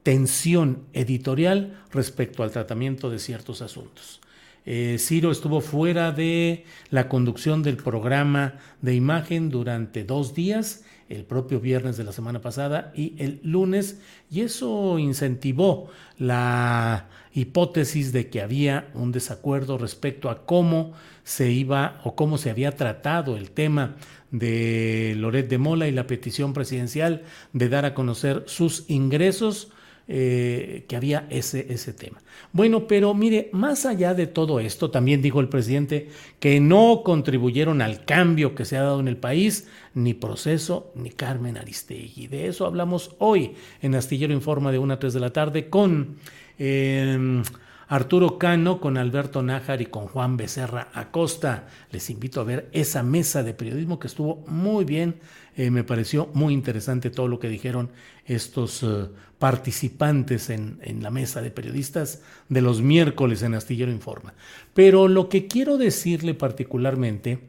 tensión 0.05 0.83
editorial 0.93 1.79
respecto 1.91 2.43
al 2.43 2.51
tratamiento 2.51 3.09
de 3.09 3.17
ciertos 3.17 3.63
asuntos. 3.63 4.21
Eh, 4.67 4.97
Ciro 4.99 5.31
estuvo 5.31 5.61
fuera 5.61 6.11
de 6.11 6.63
la 6.91 7.09
conducción 7.09 7.63
del 7.63 7.77
programa 7.77 8.59
de 8.83 8.93
imagen 8.93 9.49
durante 9.49 10.03
dos 10.03 10.35
días, 10.35 10.83
el 11.09 11.23
propio 11.23 11.59
viernes 11.59 11.97
de 11.97 12.03
la 12.03 12.11
semana 12.11 12.39
pasada 12.39 12.91
y 12.95 13.15
el 13.17 13.39
lunes, 13.41 13.99
y 14.29 14.41
eso 14.41 14.99
incentivó 14.99 15.89
la 16.19 17.09
hipótesis 17.33 18.11
de 18.11 18.29
que 18.29 18.43
había 18.43 18.91
un 18.93 19.11
desacuerdo 19.11 19.79
respecto 19.79 20.29
a 20.29 20.45
cómo 20.45 20.93
se 21.23 21.51
iba 21.51 21.99
o 22.03 22.15
cómo 22.15 22.37
se 22.37 22.51
había 22.51 22.75
tratado 22.75 23.37
el 23.37 23.49
tema 23.49 23.95
de 24.29 25.15
Loret 25.17 25.49
de 25.49 25.57
Mola 25.57 25.87
y 25.87 25.91
la 25.91 26.05
petición 26.05 26.53
presidencial 26.53 27.23
de 27.53 27.69
dar 27.69 27.85
a 27.85 27.95
conocer 27.95 28.43
sus 28.45 28.87
ingresos 28.87 29.71
eh, 30.07 30.85
que 30.87 30.95
había 30.95 31.25
ese, 31.29 31.65
ese 31.73 31.91
tema. 31.91 32.21
Bueno, 32.53 32.87
pero 32.87 33.13
mire, 33.13 33.49
más 33.53 33.85
allá 33.85 34.13
de 34.13 34.27
todo 34.27 34.59
esto, 34.59 34.91
también 34.91 35.21
dijo 35.21 35.39
el 35.39 35.49
presidente 35.49 36.09
que 36.39 36.59
no 36.59 37.01
contribuyeron 37.03 37.81
al 37.81 38.05
cambio 38.05 38.53
que 38.53 38.65
se 38.65 38.77
ha 38.77 38.83
dado 38.83 38.99
en 38.99 39.07
el 39.07 39.17
país, 39.17 39.67
ni 39.95 40.13
Proceso 40.13 40.91
ni 40.95 41.09
Carmen 41.09 41.57
Aristegui. 41.57 42.27
De 42.27 42.47
eso 42.47 42.65
hablamos 42.65 43.15
hoy 43.17 43.55
en 43.81 43.95
Astillero 43.95 44.33
Informa 44.33 44.71
de 44.71 44.77
1 44.79 44.93
a 44.93 44.99
3 44.99 45.13
de 45.13 45.19
la 45.19 45.33
tarde 45.33 45.69
con... 45.69 46.17
Em, 46.57 47.43
Arturo 47.87 48.39
Cano 48.39 48.79
con 48.79 48.97
Alberto 48.97 49.43
Nájar 49.43 49.81
y 49.81 49.85
con 49.85 50.07
Juan 50.07 50.37
Becerra 50.37 50.89
Acosta. 50.93 51.67
Les 51.91 52.09
invito 52.09 52.41
a 52.41 52.43
ver 52.43 52.69
esa 52.71 53.03
mesa 53.03 53.43
de 53.43 53.53
periodismo 53.53 53.99
que 53.99 54.07
estuvo 54.07 54.43
muy 54.47 54.85
bien. 54.85 55.15
Eh, 55.55 55.69
me 55.69 55.83
pareció 55.83 56.29
muy 56.33 56.53
interesante 56.53 57.09
todo 57.09 57.27
lo 57.27 57.39
que 57.39 57.47
dijeron 57.47 57.91
estos 58.25 58.81
eh, 58.83 59.05
participantes 59.37 60.49
en, 60.49 60.79
en, 60.81 61.03
la 61.03 61.11
mesa 61.11 61.41
de 61.41 61.51
periodistas 61.51 62.21
de 62.49 62.61
los 62.61 62.81
miércoles 62.81 63.43
en 63.43 63.53
Astillero 63.53 63.91
Informa. 63.91 64.33
Pero 64.73 65.07
lo 65.07 65.29
que 65.29 65.47
quiero 65.47 65.77
decirle 65.77 66.33
particularmente, 66.33 67.39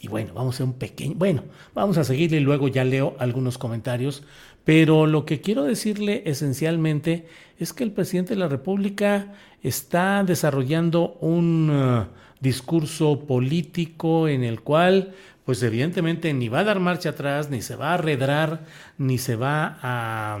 y 0.00 0.08
bueno, 0.08 0.32
vamos 0.32 0.60
a 0.60 0.64
un 0.64 0.72
pequeño, 0.72 1.14
bueno, 1.16 1.44
vamos 1.74 1.98
a 1.98 2.04
seguirle 2.04 2.38
y 2.38 2.40
luego 2.40 2.68
ya 2.68 2.84
leo 2.84 3.14
algunos 3.18 3.58
comentarios, 3.58 4.22
pero 4.64 5.06
lo 5.06 5.26
que 5.26 5.40
quiero 5.40 5.64
decirle 5.64 6.22
esencialmente 6.24 7.26
es 7.60 7.74
que 7.74 7.84
el 7.84 7.92
presidente 7.92 8.34
de 8.34 8.40
la 8.40 8.48
República 8.48 9.34
está 9.62 10.24
desarrollando 10.24 11.18
un 11.20 11.68
uh, 11.70 12.06
discurso 12.40 13.26
político 13.26 14.28
en 14.28 14.44
el 14.44 14.62
cual, 14.62 15.12
pues 15.44 15.62
evidentemente 15.62 16.32
ni 16.32 16.48
va 16.48 16.60
a 16.60 16.64
dar 16.64 16.80
marcha 16.80 17.10
atrás, 17.10 17.50
ni 17.50 17.60
se 17.60 17.76
va 17.76 17.90
a 17.90 17.94
arredrar, 17.94 18.64
ni 18.96 19.18
se 19.18 19.36
va 19.36 19.78
a, 19.82 20.40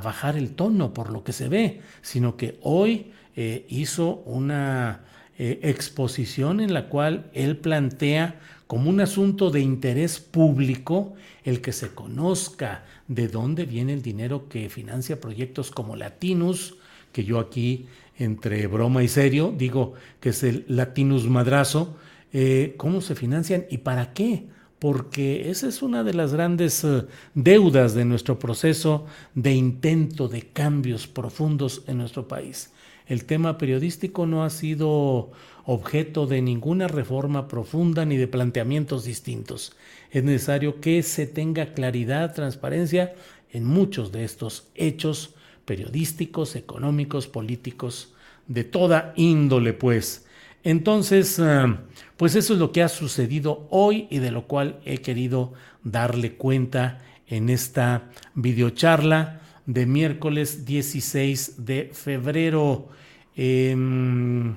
bajar 0.00 0.36
el 0.36 0.54
tono 0.54 0.94
por 0.94 1.10
lo 1.10 1.24
que 1.24 1.32
se 1.32 1.48
ve, 1.48 1.82
sino 2.00 2.36
que 2.36 2.58
hoy 2.62 3.12
eh, 3.36 3.66
hizo 3.68 4.22
una 4.24 5.00
eh, 5.38 5.58
exposición 5.64 6.60
en 6.60 6.72
la 6.72 6.88
cual 6.88 7.30
él 7.34 7.56
plantea 7.56 8.36
como 8.68 8.88
un 8.88 9.00
asunto 9.00 9.50
de 9.50 9.60
interés 9.60 10.20
público 10.20 11.14
el 11.44 11.60
que 11.60 11.72
se 11.72 11.94
conozca 11.94 12.84
de 13.14 13.28
dónde 13.28 13.64
viene 13.64 13.92
el 13.92 14.02
dinero 14.02 14.48
que 14.48 14.68
financia 14.68 15.20
proyectos 15.20 15.70
como 15.70 15.96
Latinus, 15.96 16.76
que 17.12 17.24
yo 17.24 17.38
aquí 17.38 17.86
entre 18.18 18.66
broma 18.66 19.02
y 19.02 19.08
serio 19.08 19.54
digo 19.56 19.94
que 20.20 20.30
es 20.30 20.42
el 20.42 20.64
Latinus 20.68 21.28
Madrazo, 21.28 21.96
eh, 22.32 22.74
cómo 22.76 23.00
se 23.00 23.14
financian 23.14 23.66
y 23.70 23.78
para 23.78 24.14
qué 24.14 24.46
porque 24.78 25.48
esa 25.48 25.68
es 25.68 25.80
una 25.80 26.02
de 26.02 26.12
las 26.12 26.32
grandes 26.32 26.82
eh, 26.82 27.04
deudas 27.34 27.94
de 27.94 28.04
nuestro 28.04 28.40
proceso 28.40 29.06
de 29.34 29.52
intento 29.52 30.26
de 30.26 30.42
cambios 30.42 31.06
profundos 31.06 31.84
en 31.86 31.98
nuestro 31.98 32.26
país. 32.26 32.72
El 33.06 33.24
tema 33.24 33.58
periodístico 33.58 34.26
no 34.26 34.42
ha 34.42 34.50
sido 34.50 35.30
objeto 35.66 36.26
de 36.26 36.42
ninguna 36.42 36.88
reforma 36.88 37.46
profunda 37.46 38.04
ni 38.04 38.16
de 38.16 38.26
planteamientos 38.26 39.04
distintos. 39.04 39.76
Es 40.12 40.22
necesario 40.22 40.78
que 40.80 41.02
se 41.02 41.26
tenga 41.26 41.72
claridad, 41.72 42.34
transparencia 42.34 43.14
en 43.50 43.64
muchos 43.64 44.12
de 44.12 44.24
estos 44.24 44.68
hechos 44.74 45.34
periodísticos, 45.64 46.54
económicos, 46.54 47.26
políticos, 47.26 48.14
de 48.46 48.64
toda 48.64 49.14
índole, 49.16 49.72
pues. 49.72 50.26
Entonces, 50.64 51.38
eh, 51.38 51.76
pues 52.18 52.34
eso 52.34 52.52
es 52.52 52.58
lo 52.58 52.72
que 52.72 52.82
ha 52.82 52.88
sucedido 52.88 53.66
hoy 53.70 54.06
y 54.10 54.18
de 54.18 54.30
lo 54.30 54.46
cual 54.46 54.80
he 54.84 54.98
querido 54.98 55.54
darle 55.82 56.34
cuenta 56.34 57.00
en 57.26 57.48
esta 57.48 58.10
videocharla 58.34 59.40
de 59.64 59.86
miércoles 59.86 60.66
16 60.66 61.64
de 61.64 61.90
febrero. 61.94 62.88
Em, 63.34 64.54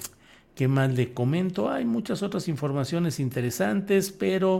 ¿Qué 0.53 0.67
más 0.67 0.93
le 0.93 1.13
comento? 1.13 1.69
Hay 1.71 1.85
muchas 1.85 2.23
otras 2.23 2.49
informaciones 2.49 3.21
interesantes, 3.21 4.11
pero... 4.11 4.59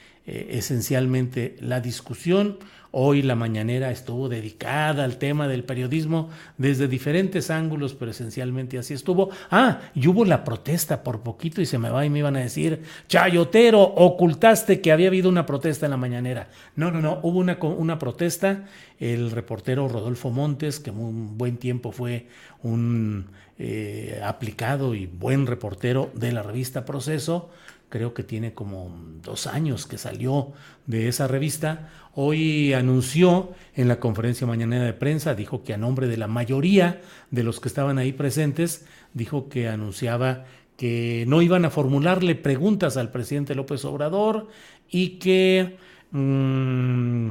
eh, 0.31 0.57
esencialmente 0.57 1.57
la 1.59 1.81
discusión. 1.81 2.57
Hoy 2.91 3.21
la 3.21 3.35
mañanera 3.35 3.91
estuvo 3.91 4.29
dedicada 4.29 5.03
al 5.03 5.17
tema 5.17 5.49
del 5.49 5.65
periodismo 5.65 6.29
desde 6.57 6.87
diferentes 6.87 7.49
ángulos, 7.49 7.95
pero 7.95 8.11
esencialmente 8.11 8.77
así 8.77 8.93
estuvo. 8.93 9.29
Ah, 9.49 9.81
y 9.93 10.07
hubo 10.07 10.23
la 10.23 10.45
protesta 10.45 11.03
por 11.03 11.19
poquito 11.19 11.61
y 11.61 11.65
se 11.65 11.77
me 11.77 11.89
va 11.89 12.05
y 12.05 12.09
me 12.09 12.19
iban 12.19 12.37
a 12.37 12.39
decir, 12.39 12.81
Chayotero, 13.09 13.81
ocultaste 13.81 14.79
que 14.79 14.93
había 14.93 15.07
habido 15.07 15.27
una 15.27 15.45
protesta 15.45 15.85
en 15.85 15.91
la 15.91 15.97
mañanera. 15.97 16.47
No, 16.77 16.91
no, 16.91 17.01
no, 17.01 17.19
hubo 17.23 17.39
una, 17.39 17.57
una 17.61 17.99
protesta. 17.99 18.63
El 18.99 19.31
reportero 19.31 19.89
Rodolfo 19.89 20.29
Montes, 20.29 20.79
que 20.79 20.91
un 20.91 21.37
buen 21.37 21.57
tiempo 21.57 21.91
fue 21.91 22.27
un 22.63 23.25
eh, 23.59 24.21
aplicado 24.23 24.95
y 24.95 25.07
buen 25.07 25.45
reportero 25.45 26.09
de 26.13 26.31
la 26.31 26.41
revista 26.41 26.85
Proceso, 26.85 27.49
creo 27.91 28.15
que 28.15 28.23
tiene 28.23 28.53
como 28.53 28.89
dos 29.21 29.45
años 29.45 29.85
que 29.85 29.99
salió 29.99 30.53
de 30.87 31.09
esa 31.09 31.27
revista, 31.27 31.89
hoy 32.15 32.73
anunció 32.73 33.51
en 33.75 33.87
la 33.87 33.99
conferencia 33.99 34.47
mañanera 34.47 34.85
de 34.85 34.93
prensa, 34.93 35.35
dijo 35.35 35.63
que 35.63 35.73
a 35.75 35.77
nombre 35.77 36.07
de 36.07 36.17
la 36.17 36.27
mayoría 36.27 37.01
de 37.29 37.43
los 37.43 37.59
que 37.59 37.67
estaban 37.67 37.99
ahí 37.99 38.13
presentes, 38.13 38.85
dijo 39.13 39.49
que 39.49 39.67
anunciaba 39.67 40.45
que 40.77 41.25
no 41.27 41.41
iban 41.41 41.65
a 41.65 41.69
formularle 41.69 42.33
preguntas 42.33 42.97
al 42.97 43.11
presidente 43.11 43.53
López 43.53 43.85
Obrador 43.85 44.47
y 44.89 45.19
que, 45.19 45.77
mm, 46.11 47.27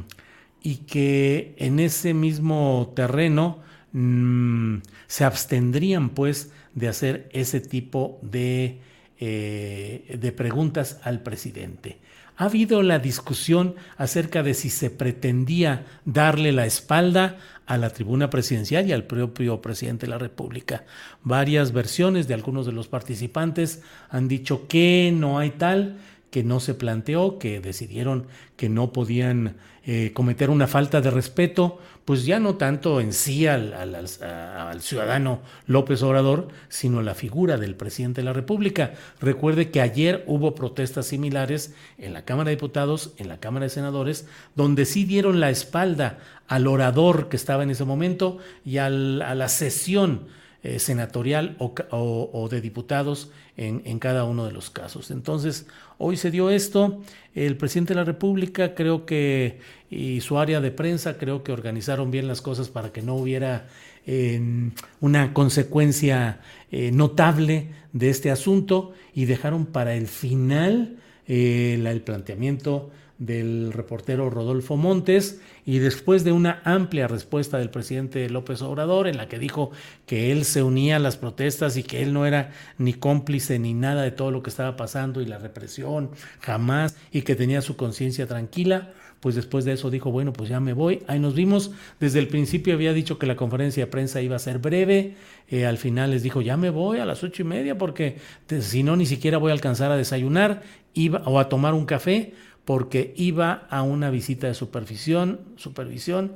y 0.63 0.77
que 0.87 1.55
en 1.57 1.81
ese 1.81 2.15
mismo 2.15 2.93
terreno 2.95 3.59
mm, 3.93 4.77
se 5.07 5.25
abstendrían 5.25 6.11
pues 6.11 6.53
de 6.75 6.89
hacer 6.89 7.29
ese 7.33 7.61
tipo 7.61 8.21
de 8.23 8.79
eh, 9.21 10.17
de 10.19 10.33
preguntas 10.33 10.99
al 11.03 11.23
presidente. 11.23 11.99
Ha 12.37 12.47
habido 12.47 12.83
la 12.83 12.99
discusión 12.99 13.75
acerca 13.99 14.43
de 14.43 14.55
si 14.55 14.71
se 14.71 14.89
pretendía 14.89 15.85
darle 16.07 16.53
la 16.53 16.65
espalda 16.65 17.37
a 17.67 17.77
la 17.77 17.91
tribuna 17.91 18.31
presidencial 18.31 18.89
y 18.89 18.93
al 18.93 19.05
propio 19.05 19.61
presidente 19.61 20.07
de 20.07 20.11
la 20.13 20.19
República. 20.19 20.85
Varias 21.23 21.73
versiones 21.73 22.29
de 22.29 22.35
algunos 22.35 22.65
de 22.65 22.73
los 22.73 22.89
participantes 22.89 23.83
han 24.09 24.27
dicho 24.27 24.67
que 24.69 25.13
no 25.15 25.39
hay 25.39 25.51
tal, 25.51 25.99
que 26.31 26.45
no 26.45 26.61
se 26.61 26.75
planteó, 26.75 27.39
que 27.39 27.61
decidieron 27.61 28.27
que 28.57 28.69
no 28.69 28.93
podían 28.93 29.57
eh, 29.85 30.13
cometer 30.15 30.51
una 30.51 30.67
falta 30.67 31.01
de 31.01 31.11
respeto, 31.11 31.79
pues 32.05 32.25
ya 32.25 32.39
no 32.39 32.57
tanto 32.57 33.01
en 33.01 33.13
sí 33.13 33.47
al, 33.47 33.73
al, 33.73 34.81
ciudadano 34.83 35.41
López 35.67 36.03
Obrador, 36.03 36.49
sino 36.69 37.03
la 37.03 37.15
figura 37.15 37.57
del 37.57 37.75
presidente 37.75 38.21
de 38.21 38.27
la 38.27 38.33
República. 38.33 38.93
Recuerde 39.21 39.71
que 39.71 39.81
ayer 39.81 40.25
hubo 40.27 40.55
protestas 40.55 41.07
similares 41.07 41.75
en 41.99 42.13
la 42.13 42.25
Cámara 42.25 42.51
de 42.51 42.57
Diputados, 42.57 43.13
en 43.17 43.29
la 43.29 43.39
Cámara 43.39 43.65
de 43.65 43.71
Senadores, 43.71 44.27
donde 44.55 44.85
sí 44.85 45.05
dieron 45.05 45.41
la 45.41 45.51
espalda 45.51 46.19
al 46.47 46.67
orador 46.67 47.29
que 47.29 47.37
estaba 47.37 47.63
en 47.63 47.71
ese 47.71 47.85
momento 47.85 48.39
y 48.65 48.79
a 48.79 48.91
la 48.91 49.49
sesión 49.49 50.29
eh, 50.63 50.79
senatorial 50.79 51.57
o, 51.59 52.49
de 52.51 52.61
diputados 52.61 53.31
en, 53.57 53.99
cada 53.99 54.25
uno 54.25 54.45
de 54.45 54.53
los 54.53 54.71
casos. 54.71 55.11
Entonces, 55.11 55.67
hoy 55.99 56.17
se 56.17 56.31
dio 56.31 56.51
esto, 56.51 57.01
el 57.35 57.57
presidente 57.57 57.95
de 57.95 58.01
la 58.01 58.05
República 58.05 58.75
creo 58.75 59.07
que 59.07 59.59
y 59.91 60.21
su 60.21 60.39
área 60.39 60.61
de 60.61 60.71
prensa 60.71 61.19
creo 61.19 61.43
que 61.43 61.53
organizaron 61.53 62.11
bien 62.11 62.29
las 62.29 62.43
cosas 62.43 62.69
para 62.69 62.93
que 62.93 63.03
no 63.03 63.17
hubiera 63.17 63.69
em, 64.07 64.73
una 65.01 65.33
consecuencia 65.33 66.41
eh, 66.71 66.93
notable 66.93 67.69
de 67.93 68.11
este 68.11 68.31
asunto 68.31 68.93
y 69.15 69.25
dejaron 69.25 69.67
para 69.67 69.95
el 69.95 70.07
final 70.07 70.97
eh, 71.27 71.81
el 71.85 72.03
planteamiento 72.03 72.91
del 73.21 73.75
reportero 73.75 74.31
Rodolfo 74.31 74.79
Montes 74.79 75.43
y 75.67 75.79
después 75.79 76.25
de 76.25 76.33
una 76.33 76.63
amplia 76.65 77.07
respuesta 77.07 77.59
del 77.59 77.69
presidente 77.69 78.29
López 78.31 78.63
Obrador 78.63 79.07
en 79.07 79.19
la 79.19 79.29
que 79.29 79.39
dijo 79.39 79.73
que 80.07 80.33
él 80.33 80.47
se 80.47 80.63
unía 80.63 80.97
a 80.97 81.01
las 81.01 81.19
protestas 81.19 81.77
y 81.77 81.83
que 81.83 82.03
él 82.03 82.15
no 82.15 82.25
era 82.25 82.53
ni 82.79 82.95
cómplice 82.95 83.59
ni 83.59 83.75
nada 83.75 84.03
de 84.03 84.11
todo 84.11 84.31
lo 84.31 84.43
que 84.43 84.49
estaba 84.49 84.75
pasando 84.75 85.21
y 85.21 85.27
la 85.27 85.37
represión 85.37 86.11
jamás 86.41 86.97
y 87.13 87.21
que 87.21 87.37
tenía 87.37 87.61
su 87.61 87.77
conciencia 87.77 88.27
tranquila, 88.27 88.95
pues 89.21 89.35
después 89.35 89.67
de 89.67 89.75
eso 89.75 89.91
dijo, 89.91 90.11
bueno, 90.11 90.33
pues 90.33 90.49
ya 90.49 90.61
me 90.61 90.73
voy, 90.73 91.03
ahí 91.07 91.19
nos 91.19 91.35
vimos, 91.35 91.73
desde 92.01 92.21
el 92.21 92.29
principio 92.29 92.73
había 92.73 92.95
dicho 92.95 93.19
que 93.19 93.27
la 93.27 93.37
conferencia 93.37 93.85
de 93.85 93.91
prensa 93.91 94.23
iba 94.23 94.37
a 94.37 94.39
ser 94.39 94.61
breve, 94.61 95.15
eh, 95.49 95.67
al 95.67 95.77
final 95.77 96.13
les 96.13 96.23
dijo, 96.23 96.41
ya 96.41 96.57
me 96.57 96.71
voy 96.71 97.01
a 97.01 97.05
las 97.05 97.23
ocho 97.23 97.43
y 97.43 97.45
media 97.45 97.77
porque 97.77 98.17
si 98.61 98.83
no 98.83 98.97
ni 98.97 99.05
siquiera 99.05 99.37
voy 99.37 99.51
a 99.51 99.53
alcanzar 99.53 99.93
a 99.93 99.97
desayunar 99.99 100.63
iba, 100.95 101.23
o 101.27 101.39
a 101.39 101.51
tomar 101.51 101.75
un 101.75 101.85
café, 101.85 102.33
porque 102.65 103.15
iba 103.17 103.67
a 103.71 103.83
una 103.83 104.11
visita 104.11 104.47
de 104.47 104.55
supervisión, 104.55 106.33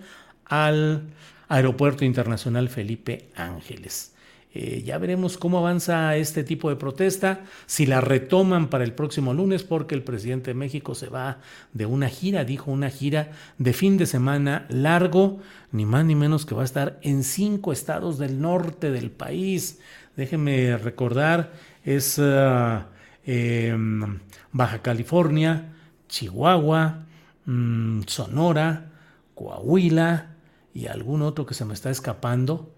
al 0.46 1.02
Aeropuerto 1.48 2.04
Internacional 2.04 2.68
Felipe 2.68 3.28
Ángeles. 3.34 4.14
Eh, 4.56 4.84
ya 4.86 4.98
veremos 4.98 5.36
cómo 5.36 5.58
avanza 5.58 6.16
este 6.16 6.44
tipo 6.44 6.70
de 6.70 6.76
protesta, 6.76 7.40
si 7.66 7.86
la 7.86 8.00
retoman 8.00 8.68
para 8.68 8.84
el 8.84 8.92
próximo 8.92 9.34
lunes, 9.34 9.64
porque 9.64 9.96
el 9.96 10.04
presidente 10.04 10.52
de 10.52 10.54
México 10.54 10.94
se 10.94 11.08
va 11.08 11.38
de 11.72 11.86
una 11.86 12.08
gira, 12.08 12.44
dijo 12.44 12.70
una 12.70 12.88
gira 12.88 13.32
de 13.58 13.72
fin 13.72 13.96
de 13.96 14.06
semana 14.06 14.66
largo, 14.68 15.40
ni 15.72 15.84
más 15.86 16.04
ni 16.04 16.14
menos 16.14 16.46
que 16.46 16.54
va 16.54 16.62
a 16.62 16.66
estar 16.66 17.00
en 17.02 17.24
cinco 17.24 17.72
estados 17.72 18.16
del 18.16 18.40
norte 18.40 18.92
del 18.92 19.10
país. 19.10 19.80
Déjenme 20.16 20.76
recordar, 20.76 21.52
es 21.84 22.20
ah, 22.20 22.86
em, 23.26 24.20
Baja 24.52 24.82
California, 24.82 25.73
Chihuahua, 26.14 27.06
mm, 27.44 28.02
Sonora, 28.06 28.92
Coahuila 29.34 30.36
y 30.72 30.86
algún 30.86 31.22
otro 31.22 31.44
que 31.44 31.54
se 31.54 31.64
me 31.64 31.74
está 31.74 31.90
escapando. 31.90 32.72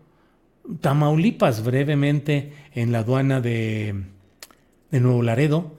Tamaulipas 0.80 1.62
brevemente 1.62 2.54
en 2.72 2.92
la 2.92 3.00
aduana 3.00 3.42
de, 3.42 4.04
de 4.90 5.00
Nuevo 5.00 5.22
Laredo. 5.22 5.74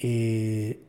Eh, 0.00 0.80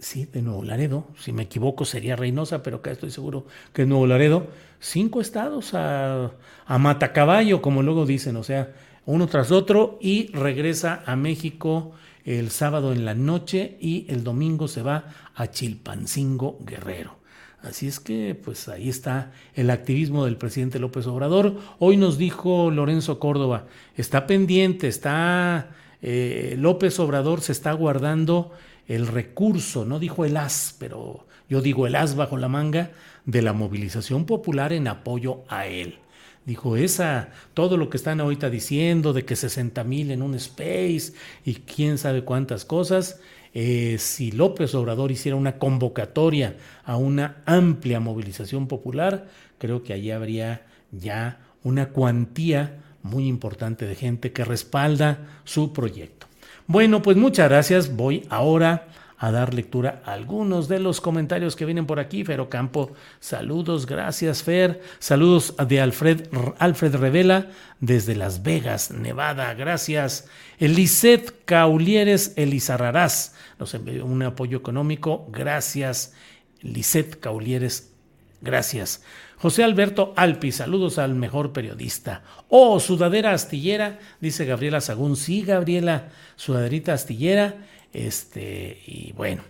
sí, 0.00 0.26
de 0.26 0.42
Nuevo 0.42 0.64
Laredo. 0.64 1.06
Si 1.16 1.30
me 1.30 1.44
equivoco 1.44 1.84
sería 1.84 2.16
Reynosa, 2.16 2.64
pero 2.64 2.78
acá 2.78 2.90
estoy 2.90 3.12
seguro 3.12 3.46
que 3.72 3.82
es 3.82 3.88
Nuevo 3.88 4.08
Laredo. 4.08 4.48
Cinco 4.80 5.20
estados 5.20 5.72
a, 5.72 6.32
a 6.66 6.78
matacaballo, 6.78 7.62
como 7.62 7.84
luego 7.84 8.06
dicen, 8.06 8.34
o 8.34 8.42
sea, 8.42 8.72
uno 9.08 9.26
tras 9.26 9.52
otro 9.52 9.98
y 10.02 10.26
regresa 10.32 11.02
a 11.06 11.16
México 11.16 11.92
el 12.26 12.50
sábado 12.50 12.92
en 12.92 13.06
la 13.06 13.14
noche 13.14 13.78
y 13.80 14.04
el 14.10 14.22
domingo 14.22 14.68
se 14.68 14.82
va 14.82 15.06
a 15.34 15.46
Chilpancingo 15.46 16.58
Guerrero. 16.60 17.16
Así 17.62 17.88
es 17.88 18.00
que, 18.00 18.34
pues 18.34 18.68
ahí 18.68 18.90
está 18.90 19.32
el 19.54 19.70
activismo 19.70 20.26
del 20.26 20.36
presidente 20.36 20.78
López 20.78 21.06
Obrador. 21.06 21.56
Hoy 21.78 21.96
nos 21.96 22.18
dijo 22.18 22.70
Lorenzo 22.70 23.18
Córdoba, 23.18 23.64
está 23.96 24.26
pendiente, 24.26 24.88
está 24.88 25.70
eh, 26.02 26.56
López 26.58 27.00
Obrador 27.00 27.40
se 27.40 27.52
está 27.52 27.72
guardando 27.72 28.52
el 28.88 29.06
recurso, 29.06 29.86
no 29.86 29.98
dijo 29.98 30.26
el 30.26 30.36
as, 30.36 30.76
pero 30.78 31.26
yo 31.48 31.62
digo 31.62 31.86
el 31.86 31.96
as 31.96 32.14
bajo 32.14 32.36
la 32.36 32.48
manga 32.48 32.90
de 33.24 33.40
la 33.40 33.54
movilización 33.54 34.26
popular 34.26 34.74
en 34.74 34.86
apoyo 34.86 35.44
a 35.48 35.66
él. 35.66 35.98
Dijo, 36.48 36.78
esa, 36.78 37.28
todo 37.52 37.76
lo 37.76 37.90
que 37.90 37.98
están 37.98 38.22
ahorita 38.22 38.48
diciendo 38.48 39.12
de 39.12 39.26
que 39.26 39.36
60 39.36 39.84
mil 39.84 40.10
en 40.10 40.22
un 40.22 40.34
space 40.34 41.12
y 41.44 41.56
quién 41.56 41.98
sabe 41.98 42.24
cuántas 42.24 42.64
cosas, 42.64 43.20
eh, 43.52 43.96
si 43.98 44.32
López 44.32 44.74
Obrador 44.74 45.12
hiciera 45.12 45.36
una 45.36 45.58
convocatoria 45.58 46.56
a 46.86 46.96
una 46.96 47.42
amplia 47.44 48.00
movilización 48.00 48.66
popular, 48.66 49.28
creo 49.58 49.82
que 49.82 49.92
allí 49.92 50.10
habría 50.10 50.62
ya 50.90 51.38
una 51.64 51.90
cuantía 51.90 52.78
muy 53.02 53.28
importante 53.28 53.84
de 53.84 53.94
gente 53.94 54.32
que 54.32 54.46
respalda 54.46 55.42
su 55.44 55.74
proyecto. 55.74 56.28
Bueno, 56.66 57.02
pues 57.02 57.18
muchas 57.18 57.50
gracias. 57.50 57.94
Voy 57.94 58.26
ahora 58.30 58.88
a 59.18 59.30
dar 59.30 59.52
lectura 59.52 60.02
a 60.04 60.12
algunos 60.12 60.68
de 60.68 60.78
los 60.78 61.00
comentarios 61.00 61.56
que 61.56 61.64
vienen 61.64 61.86
por 61.86 61.98
aquí. 61.98 62.24
Fero 62.24 62.48
Campo, 62.48 62.92
saludos, 63.20 63.86
gracias 63.86 64.42
Fer. 64.42 64.80
Saludos 64.98 65.54
de 65.66 65.80
Alfred, 65.80 66.28
Alfred 66.58 66.94
Revela 66.94 67.48
desde 67.80 68.14
Las 68.14 68.42
Vegas, 68.42 68.90
Nevada, 68.90 69.52
gracias. 69.54 70.28
Eliseth 70.58 71.44
Caulieres 71.44 72.32
Elizarrarás 72.36 73.34
nos 73.58 73.74
envió 73.74 74.04
un 74.04 74.22
apoyo 74.22 74.58
económico, 74.58 75.26
gracias. 75.30 76.14
Lisette 76.60 77.18
Caulieres, 77.18 77.92
gracias. 78.40 79.02
José 79.36 79.62
Alberto 79.62 80.12
Alpi, 80.16 80.50
saludos 80.50 80.98
al 80.98 81.14
mejor 81.14 81.52
periodista. 81.52 82.22
Oh, 82.48 82.80
sudadera 82.80 83.32
astillera, 83.32 83.98
dice 84.20 84.44
Gabriela 84.44 84.80
Sagún. 84.80 85.16
Sí, 85.16 85.42
Gabriela, 85.42 86.08
sudaderita 86.36 86.92
astillera. 86.92 87.54
Este, 87.92 88.80
y 88.86 89.12
bueno, 89.12 89.42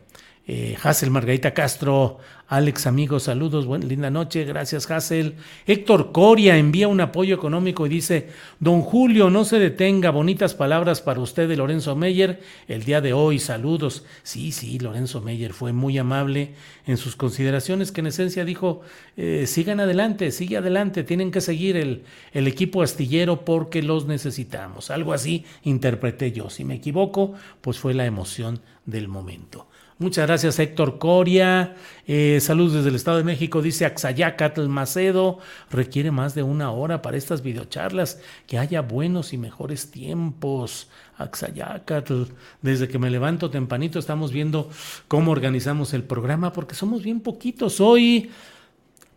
eh, 0.50 0.78
Hassel 0.82 1.11
Margarita 1.11 1.52
Castro, 1.52 2.18
Alex 2.48 2.87
amigos, 2.87 3.24
saludos, 3.24 3.66
linda 3.84 4.08
noche, 4.08 4.44
gracias 4.44 4.90
Hassel. 4.90 5.34
Héctor 5.66 6.11
Coria 6.12 6.56
envía 6.56 6.88
un 6.88 7.02
apoyo 7.02 7.34
económico 7.34 7.84
y 7.84 7.90
dice, 7.90 8.30
don 8.58 8.80
Julio, 8.80 9.28
no 9.28 9.44
se 9.44 9.58
detenga, 9.58 10.08
bonitas 10.08 10.54
palabras 10.54 11.02
para 11.02 11.20
usted 11.20 11.50
de 11.50 11.58
Lorenzo 11.58 11.94
Meyer 11.94 12.40
el 12.66 12.84
día 12.84 13.02
de 13.02 13.12
hoy, 13.12 13.38
saludos. 13.38 14.06
Sí, 14.22 14.50
sí, 14.50 14.78
Lorenzo 14.78 15.20
Meyer 15.20 15.52
fue 15.52 15.74
muy 15.74 15.98
amable 15.98 16.54
en 16.87 16.96
sus 16.96 17.14
consideraciones 17.14 17.92
que 17.92 18.00
en 18.00 18.06
esencia 18.06 18.46
dijo, 18.46 18.80
eh, 19.18 19.44
sigan 19.46 19.80
adelante, 19.80 20.30
sigue 20.30 20.56
adelante, 20.56 21.04
tienen 21.04 21.30
que 21.30 21.42
seguir 21.42 21.76
el, 21.76 22.04
el 22.32 22.46
equipo 22.46 22.80
astillero 22.80 23.44
porque 23.44 23.82
los 23.82 24.06
necesitamos. 24.06 24.90
Algo 24.90 25.12
así 25.12 25.44
interpreté 25.64 26.32
yo, 26.32 26.48
si 26.48 26.64
me 26.64 26.76
equivoco, 26.76 27.34
pues 27.61 27.78
fue 27.78 27.92
la 27.92 28.06
emoción 28.06 28.62
del 28.87 29.08
momento. 29.08 29.68
Muchas 30.00 30.28
gracias 30.28 30.61
Héctor 30.61 30.98
Coria. 30.98 31.74
Eh, 32.06 32.38
saludos 32.40 32.74
desde 32.74 32.90
el 32.90 32.94
Estado 32.94 33.16
de 33.16 33.24
México. 33.24 33.62
Dice 33.62 33.84
Axayacatl 33.84 34.68
Macedo. 34.68 35.40
Requiere 35.72 36.12
más 36.12 36.37
de 36.37 36.44
una 36.44 36.70
hora 36.70 37.02
para 37.02 37.16
estas 37.16 37.42
videocharlas. 37.42 38.20
Que 38.46 38.61
haya 38.61 38.80
buenos 38.80 39.32
y 39.32 39.38
mejores 39.38 39.90
tiempos. 39.90 40.88
Axayacatl. 41.16 42.26
Desde 42.62 42.87
que 42.87 43.00
me 43.00 43.11
levanto 43.11 43.50
tempranito 43.50 43.98
estamos 43.98 44.30
viendo 44.30 44.70
cómo 45.08 45.32
organizamos 45.32 45.92
el 45.92 46.04
programa 46.04 46.52
porque 46.52 46.76
somos 46.76 47.02
bien 47.02 47.18
poquitos. 47.18 47.80
Hoy, 47.80 48.30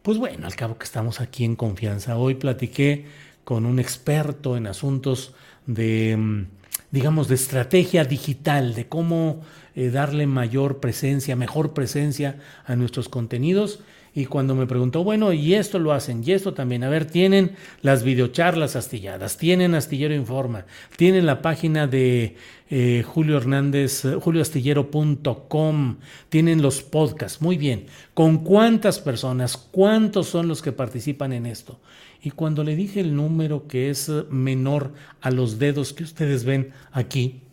pues 0.01 0.17
bueno, 0.17 0.47
al 0.47 0.55
cabo 0.55 0.79
que 0.79 0.85
estamos 0.85 1.21
aquí 1.21 1.45
en 1.45 1.55
confianza. 1.55 2.17
Hoy 2.17 2.33
platiqué 2.33 3.05
con 3.43 3.67
un 3.67 3.77
experto 3.77 4.57
en 4.57 4.65
asuntos 4.65 5.35
de, 5.67 6.17
mm, 6.17 6.45
digamos, 6.89 7.27
de 7.27 7.35
estrategia 7.35 8.03
digital, 8.03 8.73
de 8.73 8.87
cómo 8.87 9.41
eh, 9.75 9.89
darle 9.89 10.27
mayor 10.27 10.79
presencia, 10.79 11.35
mejor 11.35 11.73
presencia 11.73 12.37
a 12.65 12.75
nuestros 12.75 13.09
contenidos. 13.09 13.81
Y 14.13 14.25
cuando 14.25 14.55
me 14.55 14.67
preguntó, 14.67 15.05
bueno, 15.05 15.31
y 15.31 15.53
esto 15.53 15.79
lo 15.79 15.93
hacen, 15.93 16.21
y 16.25 16.33
esto 16.33 16.53
también, 16.53 16.83
a 16.83 16.89
ver, 16.89 17.05
tienen 17.05 17.55
las 17.81 18.03
videocharlas 18.03 18.75
astilladas, 18.75 19.37
tienen 19.37 19.73
Astillero 19.73 20.13
Informa, 20.13 20.65
tienen 20.97 21.25
la 21.25 21.41
página 21.41 21.87
de 21.87 22.35
eh, 22.69 23.05
Julio 23.07 23.37
Hernández, 23.37 24.03
eh, 24.03 24.15
julioastillero.com, 24.21 25.95
tienen 26.27 26.61
los 26.61 26.81
podcasts, 26.81 27.41
muy 27.41 27.55
bien. 27.55 27.85
¿Con 28.13 28.39
cuántas 28.39 28.99
personas, 28.99 29.55
cuántos 29.55 30.27
son 30.27 30.49
los 30.49 30.61
que 30.61 30.73
participan 30.73 31.31
en 31.31 31.45
esto? 31.45 31.79
Y 32.21 32.31
cuando 32.31 32.65
le 32.65 32.75
dije 32.75 32.99
el 32.99 33.15
número 33.15 33.65
que 33.65 33.89
es 33.89 34.11
menor 34.29 34.93
a 35.21 35.31
los 35.31 35.57
dedos 35.57 35.93
que 35.93 36.03
ustedes 36.03 36.43
ven 36.43 36.71
aquí, 36.91 37.43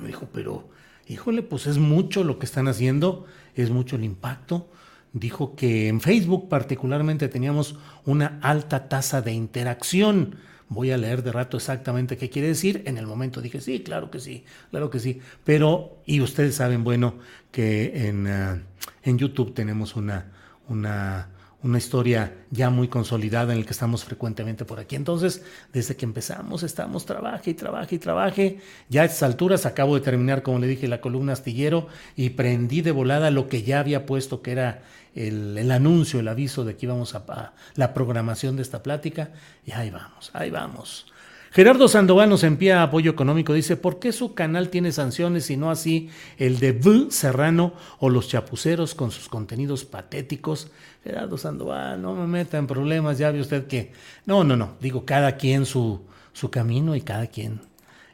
me 0.00 0.08
dijo, 0.08 0.28
pero 0.32 0.68
híjole, 1.08 1.42
pues 1.42 1.66
es 1.66 1.78
mucho 1.78 2.22
lo 2.24 2.38
que 2.38 2.46
están 2.46 2.68
haciendo, 2.68 3.26
es 3.54 3.70
mucho 3.70 3.96
el 3.96 4.04
impacto. 4.04 4.70
Dijo 5.12 5.56
que 5.56 5.88
en 5.88 6.00
Facebook 6.00 6.48
particularmente 6.48 7.28
teníamos 7.28 7.76
una 8.04 8.38
alta 8.42 8.88
tasa 8.88 9.22
de 9.22 9.32
interacción. 9.32 10.36
Voy 10.68 10.90
a 10.90 10.98
leer 10.98 11.22
de 11.22 11.32
rato 11.32 11.56
exactamente 11.56 12.18
qué 12.18 12.28
quiere 12.28 12.48
decir. 12.48 12.82
En 12.84 12.98
el 12.98 13.06
momento 13.06 13.40
dije, 13.40 13.60
sí, 13.60 13.80
claro 13.80 14.10
que 14.10 14.20
sí, 14.20 14.44
claro 14.70 14.90
que 14.90 15.00
sí. 15.00 15.20
Pero, 15.44 15.96
y 16.04 16.20
ustedes 16.20 16.56
saben, 16.56 16.84
bueno, 16.84 17.14
que 17.50 18.06
en, 18.06 18.26
uh, 18.26 18.60
en 19.02 19.18
YouTube 19.18 19.54
tenemos 19.54 19.96
una, 19.96 20.30
una 20.68 21.30
una 21.62 21.78
historia 21.78 22.34
ya 22.50 22.70
muy 22.70 22.86
consolidada 22.86 23.52
en 23.52 23.58
el 23.58 23.64
que 23.64 23.72
estamos 23.72 24.04
frecuentemente 24.04 24.64
por 24.64 24.78
aquí. 24.78 24.94
Entonces, 24.94 25.42
desde 25.72 25.96
que 25.96 26.04
empezamos, 26.04 26.62
estamos 26.62 27.04
trabaje 27.04 27.50
y 27.50 27.54
trabaje 27.54 27.96
y 27.96 27.98
trabaje. 27.98 28.60
Ya 28.88 29.02
a 29.02 29.04
estas 29.06 29.24
alturas 29.24 29.66
acabo 29.66 29.96
de 29.96 30.00
terminar, 30.00 30.42
como 30.42 30.60
le 30.60 30.68
dije, 30.68 30.86
la 30.86 31.00
columna 31.00 31.32
astillero 31.32 31.88
y 32.14 32.30
prendí 32.30 32.80
de 32.80 32.92
volada 32.92 33.32
lo 33.32 33.48
que 33.48 33.62
ya 33.64 33.80
había 33.80 34.06
puesto, 34.06 34.40
que 34.40 34.52
era 34.52 34.82
el, 35.16 35.58
el 35.58 35.70
anuncio, 35.72 36.20
el 36.20 36.28
aviso 36.28 36.64
de 36.64 36.76
que 36.76 36.86
íbamos 36.86 37.16
a, 37.16 37.24
a, 37.28 37.54
la 37.74 37.92
programación 37.92 38.54
de 38.54 38.62
esta 38.62 38.84
plática. 38.84 39.32
Y 39.66 39.72
ahí 39.72 39.90
vamos, 39.90 40.30
ahí 40.34 40.50
vamos. 40.50 41.12
Gerardo 41.50 41.88
Sandoval 41.88 42.28
nos 42.28 42.44
envía 42.44 42.82
apoyo 42.82 43.10
económico. 43.10 43.54
Dice, 43.54 43.76
¿por 43.76 43.98
qué 43.98 44.12
su 44.12 44.34
canal 44.34 44.68
tiene 44.68 44.92
sanciones 44.92 45.50
y 45.50 45.56
no 45.56 45.70
así 45.70 46.10
el 46.36 46.58
de 46.58 46.72
V 46.72 47.10
Serrano 47.10 47.72
o 47.98 48.10
los 48.10 48.28
chapuceros 48.28 48.94
con 48.94 49.10
sus 49.10 49.28
contenidos 49.28 49.84
patéticos? 49.84 50.70
Gerardo 51.04 51.38
Sandoval, 51.38 52.02
no 52.02 52.14
me 52.14 52.26
meta 52.26 52.58
en 52.58 52.66
problemas, 52.66 53.18
ya 53.18 53.30
ve 53.30 53.40
usted 53.40 53.66
que... 53.66 53.92
No, 54.26 54.44
no, 54.44 54.56
no, 54.56 54.74
digo, 54.80 55.04
cada 55.06 55.36
quien 55.36 55.64
su, 55.64 56.02
su 56.32 56.50
camino 56.50 56.94
y 56.94 57.00
cada 57.00 57.26
quien 57.28 57.60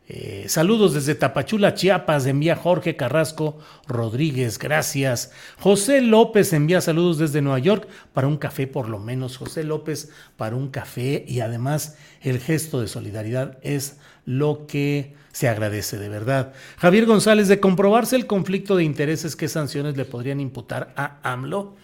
eh, 0.07 0.45
saludos 0.49 0.93
desde 0.93 1.15
Tapachula, 1.15 1.73
Chiapas, 1.73 2.27
envía 2.27 2.57
Jorge 2.57 2.95
Carrasco 2.95 3.59
Rodríguez, 3.87 4.59
gracias. 4.59 5.33
José 5.59 6.03
López 6.03 6.53
envía 6.53 6.83
saludos 6.83 7.17
desde 7.17 7.41
Nueva 7.41 7.59
York 7.59 7.89
para 8.13 8.29
un 8.29 8.37
café 8.37 8.67
por 8.67 8.91
lo 8.91 8.99
menos. 8.99 9.39
José 9.39 9.65
López 9.65 10.11
para 10.37 10.57
un 10.57 10.69
café 10.69 11.25
y 11.27 11.41
además 11.41 11.97
el 12.21 12.39
gesto 12.39 12.83
de 12.83 12.89
solidaridad 12.89 13.59
es 13.63 13.99
lo 14.27 14.67
que 14.67 15.15
se 15.33 15.49
agradece 15.49 15.99
de 15.99 16.11
verdad. 16.11 16.53
Javier 16.77 17.07
González, 17.07 17.49
de 17.49 17.61
comprobarse 17.61 18.17
el 18.17 18.27
conflicto 18.27 18.77
de 18.77 18.85
intereses, 18.85 19.37
¿qué 19.37 19.49
sanciones 19.49 19.97
le 19.97 20.05
podrían 20.05 20.39
imputar 20.39 20.93
a 20.97 21.19
AMLO? 21.23 21.77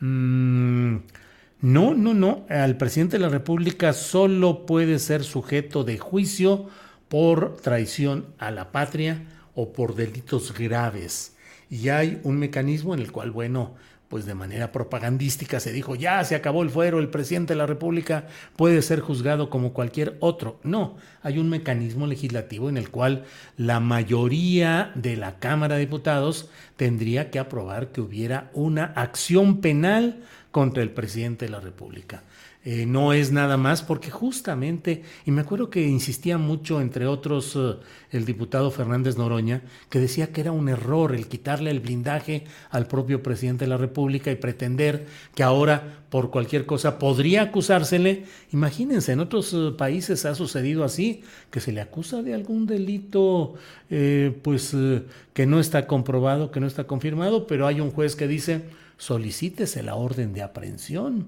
Mm, 0.00 0.96
no, 1.62 1.94
no, 1.94 2.12
no. 2.12 2.44
Al 2.50 2.76
presidente 2.76 3.16
de 3.16 3.22
la 3.22 3.30
República 3.30 3.94
solo 3.94 4.66
puede 4.66 4.98
ser 4.98 5.24
sujeto 5.24 5.82
de 5.82 5.96
juicio 5.96 6.68
por 7.14 7.58
traición 7.58 8.26
a 8.38 8.50
la 8.50 8.72
patria 8.72 9.22
o 9.54 9.72
por 9.72 9.94
delitos 9.94 10.52
graves. 10.52 11.36
Y 11.70 11.88
hay 11.90 12.20
un 12.24 12.40
mecanismo 12.40 12.92
en 12.92 12.98
el 12.98 13.12
cual, 13.12 13.30
bueno, 13.30 13.76
pues 14.08 14.26
de 14.26 14.34
manera 14.34 14.72
propagandística 14.72 15.60
se 15.60 15.72
dijo, 15.72 15.94
ya 15.94 16.24
se 16.24 16.34
acabó 16.34 16.64
el 16.64 16.70
fuero, 16.70 16.98
el 16.98 17.10
presidente 17.10 17.52
de 17.52 17.58
la 17.58 17.66
República 17.66 18.26
puede 18.56 18.82
ser 18.82 18.98
juzgado 18.98 19.48
como 19.48 19.72
cualquier 19.72 20.16
otro. 20.18 20.58
No, 20.64 20.96
hay 21.22 21.38
un 21.38 21.48
mecanismo 21.50 22.08
legislativo 22.08 22.68
en 22.68 22.76
el 22.76 22.90
cual 22.90 23.26
la 23.56 23.78
mayoría 23.78 24.90
de 24.96 25.16
la 25.16 25.38
Cámara 25.38 25.76
de 25.76 25.82
Diputados 25.82 26.50
tendría 26.76 27.30
que 27.30 27.38
aprobar 27.38 27.92
que 27.92 28.00
hubiera 28.00 28.50
una 28.54 28.86
acción 28.86 29.60
penal 29.60 30.24
contra 30.50 30.82
el 30.82 30.90
presidente 30.90 31.44
de 31.44 31.52
la 31.52 31.60
República. 31.60 32.24
Eh, 32.66 32.86
no 32.86 33.12
es 33.12 33.30
nada 33.30 33.58
más 33.58 33.82
porque 33.82 34.10
justamente, 34.10 35.02
y 35.26 35.30
me 35.30 35.42
acuerdo 35.42 35.68
que 35.68 35.86
insistía 35.86 36.38
mucho, 36.38 36.80
entre 36.80 37.06
otros, 37.06 37.56
eh, 37.56 37.74
el 38.10 38.24
diputado 38.24 38.70
Fernández 38.70 39.18
Noroña, 39.18 39.60
que 39.90 40.00
decía 40.00 40.32
que 40.32 40.40
era 40.40 40.50
un 40.50 40.70
error 40.70 41.14
el 41.14 41.28
quitarle 41.28 41.70
el 41.70 41.80
blindaje 41.80 42.44
al 42.70 42.86
propio 42.86 43.22
presidente 43.22 43.66
de 43.66 43.68
la 43.68 43.76
República 43.76 44.30
y 44.30 44.36
pretender 44.36 45.06
que 45.34 45.42
ahora 45.42 46.04
por 46.08 46.30
cualquier 46.30 46.64
cosa 46.64 46.98
podría 46.98 47.42
acusársele. 47.42 48.24
Imagínense, 48.50 49.12
en 49.12 49.20
otros 49.20 49.52
eh, 49.52 49.72
países 49.76 50.24
ha 50.24 50.34
sucedido 50.34 50.84
así, 50.84 51.22
que 51.50 51.60
se 51.60 51.70
le 51.70 51.82
acusa 51.82 52.22
de 52.22 52.32
algún 52.32 52.66
delito, 52.66 53.54
pues 54.42 54.74
que 55.34 55.46
no 55.46 55.60
está 55.60 55.86
comprobado, 55.86 56.50
que 56.50 56.60
no 56.60 56.66
está 56.66 56.84
confirmado, 56.84 57.46
pero 57.46 57.66
hay 57.66 57.80
un 57.80 57.90
juez 57.90 58.16
que 58.16 58.26
dice, 58.26 58.62
solicítese 58.96 59.82
la 59.82 59.94
orden 59.94 60.32
de 60.32 60.42
aprehensión 60.42 61.26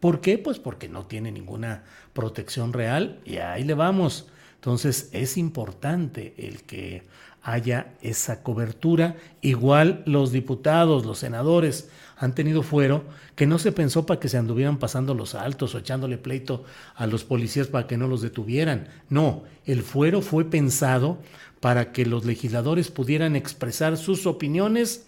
¿Por 0.00 0.20
qué? 0.20 0.38
Pues 0.38 0.58
porque 0.58 0.88
no 0.88 1.06
tiene 1.06 1.32
ninguna 1.32 1.84
protección 2.12 2.72
real 2.72 3.20
y 3.24 3.36
ahí 3.38 3.64
le 3.64 3.74
vamos. 3.74 4.28
Entonces 4.56 5.10
es 5.12 5.36
importante 5.36 6.34
el 6.38 6.62
que 6.64 7.04
haya 7.46 7.94
esa 8.02 8.42
cobertura. 8.42 9.16
Igual 9.40 10.02
los 10.04 10.32
diputados, 10.32 11.06
los 11.06 11.18
senadores 11.18 11.88
han 12.16 12.34
tenido 12.34 12.62
fuero 12.62 13.04
que 13.36 13.46
no 13.46 13.58
se 13.58 13.70
pensó 13.70 14.04
para 14.04 14.18
que 14.18 14.28
se 14.28 14.36
anduvieran 14.36 14.78
pasando 14.78 15.14
los 15.14 15.34
altos 15.36 15.74
o 15.74 15.78
echándole 15.78 16.18
pleito 16.18 16.64
a 16.96 17.06
los 17.06 17.24
policías 17.24 17.68
para 17.68 17.86
que 17.86 17.96
no 17.96 18.08
los 18.08 18.22
detuvieran. 18.22 18.88
No, 19.08 19.44
el 19.64 19.82
fuero 19.82 20.22
fue 20.22 20.44
pensado 20.44 21.18
para 21.60 21.92
que 21.92 22.04
los 22.04 22.24
legisladores 22.24 22.90
pudieran 22.90 23.36
expresar 23.36 23.96
sus 23.96 24.26
opiniones 24.26 25.06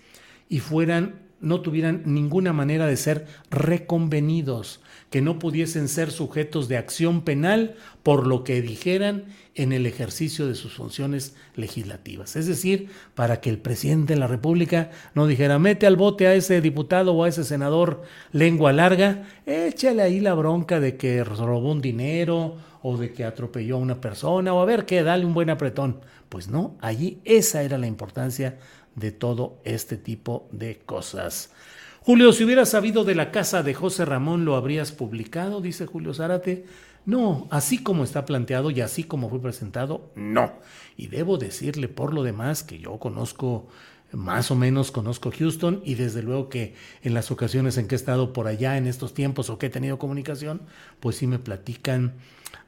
y 0.49 0.61
fueran 0.61 1.28
no 1.41 1.61
tuvieran 1.61 2.03
ninguna 2.05 2.53
manera 2.53 2.87
de 2.87 2.97
ser 2.97 3.27
reconvenidos, 3.51 4.81
que 5.11 5.23
no 5.23 5.39
pudiesen 5.39 5.89
ser 5.89 6.11
sujetos 6.11 6.69
de 6.69 6.77
acción 6.77 7.23
penal 7.23 7.75
por 8.03 8.27
lo 8.27 8.45
que 8.45 8.61
dijeran 8.61 9.25
en 9.55 9.73
el 9.73 9.87
ejercicio 9.87 10.47
de 10.47 10.55
sus 10.55 10.75
funciones 10.75 11.35
legislativas. 11.57 12.37
Es 12.37 12.47
decir, 12.47 12.91
para 13.15 13.41
que 13.41 13.51
el 13.51 13.59
presidente 13.59 14.15
de 14.15 14.21
la 14.21 14.27
República 14.27 14.91
no 15.15 15.27
dijera, 15.27 15.59
mete 15.59 15.87
al 15.87 15.97
bote 15.97 16.27
a 16.27 16.35
ese 16.35 16.61
diputado 16.61 17.15
o 17.15 17.25
a 17.25 17.29
ese 17.29 17.45
senador 17.45 18.03
lengua 18.33 18.73
larga, 18.73 19.25
échale 19.47 20.03
ahí 20.03 20.21
la 20.21 20.35
bronca 20.35 20.81
de 20.81 20.97
que 20.97 21.25
robó 21.25 21.73
un 21.73 21.81
dinero 21.81 22.57
o 22.83 22.97
de 22.97 23.13
que 23.13 23.25
atropelló 23.25 23.77
a 23.77 23.81
una 23.81 24.01
persona 24.01 24.53
o 24.55 24.61
a 24.61 24.65
ver 24.65 24.87
qué, 24.87 25.03
dale 25.03 25.25
un 25.25 25.35
buen 25.35 25.51
apretón. 25.51 26.01
Pues 26.29 26.49
no, 26.49 26.77
allí 26.81 27.21
esa 27.25 27.63
era 27.63 27.79
la 27.79 27.87
importancia 27.87 28.59
de 28.95 29.13
todo 29.13 29.61
este 29.65 29.97
tipo 29.97 30.49
de 30.53 30.79
cosas. 30.79 31.53
Julio, 32.01 32.33
si 32.33 32.45
hubieras 32.45 32.71
sabido 32.71 33.05
de 33.05 33.15
la 33.15 33.31
casa 33.31 33.63
de 33.63 33.75
José 33.75 34.05
Ramón, 34.05 34.45
¿lo 34.45 34.57
habrías 34.57 34.93
publicado? 34.93 35.61
Dice 35.61 35.87
Julio 35.87 36.15
Zárate. 36.15 36.65
No, 37.05 37.49
así 37.51 37.83
como 37.83 38.05
está 38.05 38.27
planteado 38.27 38.71
y 38.71 38.81
así 38.81 39.05
como 39.05 39.31
fue 39.31 39.41
presentado, 39.41 40.11
no. 40.15 40.53
Y 40.97 41.07
debo 41.07 41.39
decirle 41.39 41.89
por 41.89 42.13
lo 42.13 42.23
demás 42.23 42.63
que 42.63 42.79
yo 42.79 42.99
conozco, 42.99 43.69
más 44.13 44.51
o 44.51 44.57
menos 44.57 44.91
conozco 44.91 45.31
Houston 45.31 45.81
y 45.85 45.95
desde 45.95 46.23
luego 46.23 46.49
que 46.49 46.75
en 47.03 47.15
las 47.15 47.31
ocasiones 47.31 47.79
en 47.79 47.89
que 47.89 47.95
he 47.95 47.97
estado 47.97 48.33
por 48.33 48.47
allá 48.47 48.77
en 48.77 48.87
estos 48.87 49.15
tiempos 49.15 49.49
o 49.49 49.59
que 49.59 49.67
he 49.67 49.71
tenido 49.71 49.99
comunicación, 49.99 50.63
pues 51.01 51.17
sí 51.17 51.27
me 51.27 51.39
platican 51.39 52.15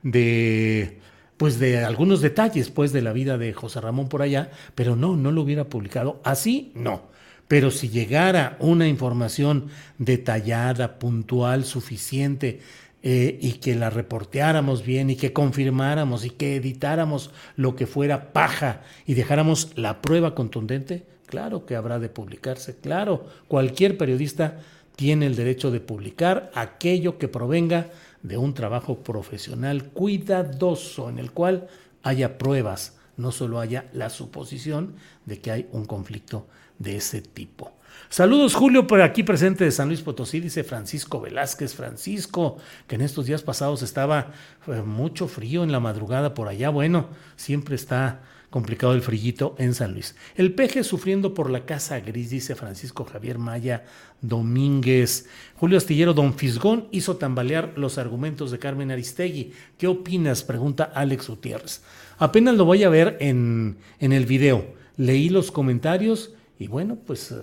de 0.03 0.99
pues 1.37 1.59
de 1.59 1.83
algunos 1.85 2.21
detalles 2.21 2.69
pues 2.69 2.93
de 2.93 3.01
la 3.01 3.15
vida 3.15 3.39
de 3.39 3.55
José 3.55 3.81
Ramón 3.81 4.09
por 4.09 4.21
allá, 4.21 4.51
pero 4.75 4.95
no, 4.95 5.17
no 5.17 5.33
lo 5.33 5.41
hubiera 5.41 5.65
publicado. 5.65 6.21
Así 6.23 6.71
no. 6.75 7.09
Pero 7.49 7.71
si 7.71 7.89
llegara 7.89 8.57
una 8.61 8.87
información 8.87 9.69
detallada, 9.99 10.99
puntual, 10.99 11.65
suficiente, 11.65 12.61
eh, 13.03 13.39
y 13.41 13.55
que 13.55 13.75
la 13.75 13.89
reporteáramos 13.89 14.85
bien 14.85 15.09
y 15.09 15.17
que 15.17 15.33
confirmáramos 15.33 16.27
y 16.27 16.31
que 16.31 16.57
editáramos 16.57 17.31
lo 17.57 17.75
que 17.75 17.87
fuera 17.87 18.35
paja 18.35 18.83
y 19.07 19.15
dejáramos 19.15 19.73
la 19.77 20.03
prueba 20.03 20.35
contundente, 20.35 21.07
claro 21.25 21.65
que 21.65 21.77
habrá 21.77 21.99
de 21.99 22.11
publicarse, 22.11 22.77
claro, 22.77 23.27
cualquier 23.49 23.97
periodista 23.97 24.59
tiene 24.97 25.25
el 25.25 25.35
derecho 25.35 25.71
de 25.71 25.81
publicar 25.81 26.51
aquello 26.55 27.17
que 27.17 27.27
provenga 27.27 27.89
de 28.23 28.37
un 28.37 28.55
trabajo 28.55 28.99
profesional 28.99 29.85
cuidadoso 29.91 31.09
en 31.09 31.19
el 31.19 31.33
cual 31.33 31.69
haya 32.03 32.39
pruebas, 32.39 32.99
no 33.17 33.33
solo 33.33 33.61
haya 33.61 33.89
la 33.93 34.11
suposición 34.11 34.95
de 35.27 35.41
que 35.41 35.51
hay 35.51 35.69
un 35.73 35.85
conflicto 35.85 36.47
de 36.79 36.97
ese 36.97 37.21
tipo. 37.21 37.73
Saludos 38.09 38.55
Julio 38.55 38.87
por 38.87 39.03
aquí 39.03 39.23
presente 39.23 39.65
de 39.65 39.71
San 39.71 39.89
Luis 39.89 40.01
Potosí, 40.01 40.41
dice 40.41 40.65
Francisco 40.65 41.21
Velázquez. 41.21 41.75
Francisco, 41.75 42.57
que 42.87 42.97
en 42.97 43.03
estos 43.03 43.27
días 43.27 43.43
pasados 43.43 43.83
estaba 43.83 44.33
eh, 44.67 44.83
mucho 44.83 45.29
frío 45.29 45.63
en 45.63 45.71
la 45.71 45.81
madrugada 45.81 46.35
por 46.35 46.49
allá. 46.49 46.71
Bueno, 46.71 47.09
siempre 47.37 47.77
está 47.77 48.23
complicado 48.51 48.93
el 48.95 49.03
frillito 49.03 49.55
en 49.59 49.75
San 49.75 49.93
Luis. 49.93 50.17
El 50.35 50.53
peje 50.55 50.83
sufriendo 50.85 51.35
por 51.35 51.51
la 51.51 51.65
casa 51.65 52.01
gris, 52.01 52.31
dice 52.31 52.57
Francisco 52.57 53.05
Javier 53.05 53.39
Maya 53.39 53.85
Domínguez. 54.21 55.29
Julio 55.57 55.79
Astillero, 55.79 56.13
don 56.13 56.35
Fisgón 56.35 56.89
hizo 56.91 57.17
tambalear 57.17 57.73
los 57.77 57.97
argumentos 57.97 58.51
de 58.51 58.59
Carmen 58.59 58.91
Aristegui. 58.91 59.53
¿Qué 59.79 59.87
opinas? 59.87 60.43
Pregunta 60.43 60.91
Alex 60.95 61.29
Gutiérrez. 61.29 61.83
Apenas 62.19 62.57
lo 62.57 62.65
voy 62.65 62.83
a 62.83 62.89
ver 62.89 63.17
en, 63.21 63.79
en 64.01 64.13
el 64.13 64.27
video. 64.27 64.75
Leí 64.97 65.29
los 65.29 65.51
comentarios 65.51 66.35
y 66.59 66.67
bueno, 66.67 66.99
pues, 67.07 67.31
eh, 67.31 67.37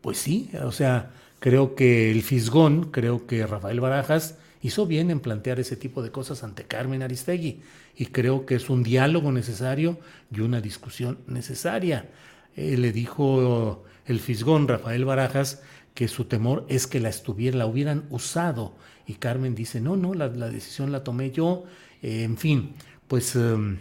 pues 0.00 0.18
sí, 0.18 0.50
o 0.64 0.72
sea, 0.72 1.12
creo 1.38 1.74
que 1.74 2.10
el 2.10 2.22
Fisgón, 2.22 2.90
creo 2.90 3.26
que 3.26 3.46
Rafael 3.46 3.80
Barajas 3.80 4.38
hizo 4.62 4.86
bien 4.86 5.10
en 5.12 5.20
plantear 5.20 5.60
ese 5.60 5.76
tipo 5.76 6.02
de 6.02 6.10
cosas 6.10 6.42
ante 6.42 6.64
Carmen 6.64 7.02
Aristegui 7.02 7.60
y 7.96 8.06
creo 8.06 8.44
que 8.44 8.54
es 8.54 8.68
un 8.68 8.82
diálogo 8.82 9.32
necesario 9.32 9.98
y 10.30 10.40
una 10.40 10.60
discusión 10.60 11.18
necesaria. 11.26 12.10
Eh, 12.54 12.76
le 12.76 12.92
dijo 12.92 13.84
el 14.04 14.20
fisgón 14.20 14.68
Rafael 14.68 15.04
Barajas 15.04 15.62
que 15.94 16.08
su 16.08 16.26
temor 16.26 16.66
es 16.68 16.86
que 16.86 17.00
la 17.00 17.08
estuviera, 17.08 17.56
la 17.56 17.66
hubieran 17.66 18.04
usado. 18.10 18.76
Y 19.06 19.14
Carmen 19.14 19.54
dice 19.54 19.80
no, 19.80 19.96
no, 19.96 20.12
la, 20.12 20.28
decisión 20.28 20.92
la 20.92 21.02
tomé 21.04 21.30
yo, 21.30 21.64
eh, 22.02 22.22
en 22.22 22.36
fin, 22.36 22.74
pues 23.08 23.34
em, 23.34 23.78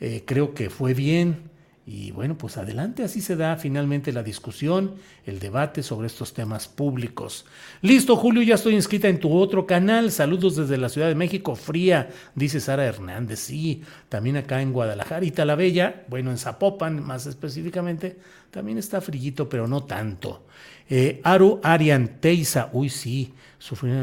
eh, 0.00 0.24
creo 0.26 0.52
que 0.52 0.68
fue 0.68 0.92
bien, 0.92 1.50
y 1.86 2.12
bueno, 2.12 2.38
pues 2.38 2.56
adelante, 2.56 3.04
así 3.04 3.20
se 3.20 3.36
da 3.36 3.56
finalmente 3.56 4.10
la 4.10 4.22
discusión, 4.22 4.94
el 5.26 5.38
debate 5.38 5.82
sobre 5.82 6.06
estos 6.06 6.32
temas 6.32 6.66
públicos. 6.66 7.44
Listo, 7.82 8.16
Julio, 8.16 8.42
ya 8.42 8.54
estoy 8.54 8.74
inscrita 8.74 9.08
en 9.08 9.20
tu 9.20 9.30
otro 9.36 9.66
canal. 9.66 10.10
Saludos 10.10 10.56
desde 10.56 10.78
la 10.78 10.88
Ciudad 10.88 11.08
de 11.08 11.14
México, 11.14 11.54
fría, 11.56 12.08
dice 12.34 12.58
Sara 12.58 12.86
Hernández. 12.86 13.40
Sí, 13.40 13.82
también 14.08 14.38
acá 14.38 14.62
en 14.62 14.72
Guadalajara 14.72 15.26
y 15.26 15.30
Talavella, 15.30 16.04
bueno, 16.08 16.30
en 16.30 16.38
Zapopan 16.38 17.04
más 17.04 17.26
específicamente, 17.26 18.16
también 18.50 18.78
está 18.78 19.02
frillito, 19.02 19.46
pero 19.50 19.68
no 19.68 19.84
tanto. 19.84 20.46
Eh, 20.88 21.20
Aru 21.22 21.60
Arian 21.62 22.18
Teiza, 22.18 22.70
uy, 22.72 22.88
sí, 22.88 23.34
sufrió. 23.58 23.94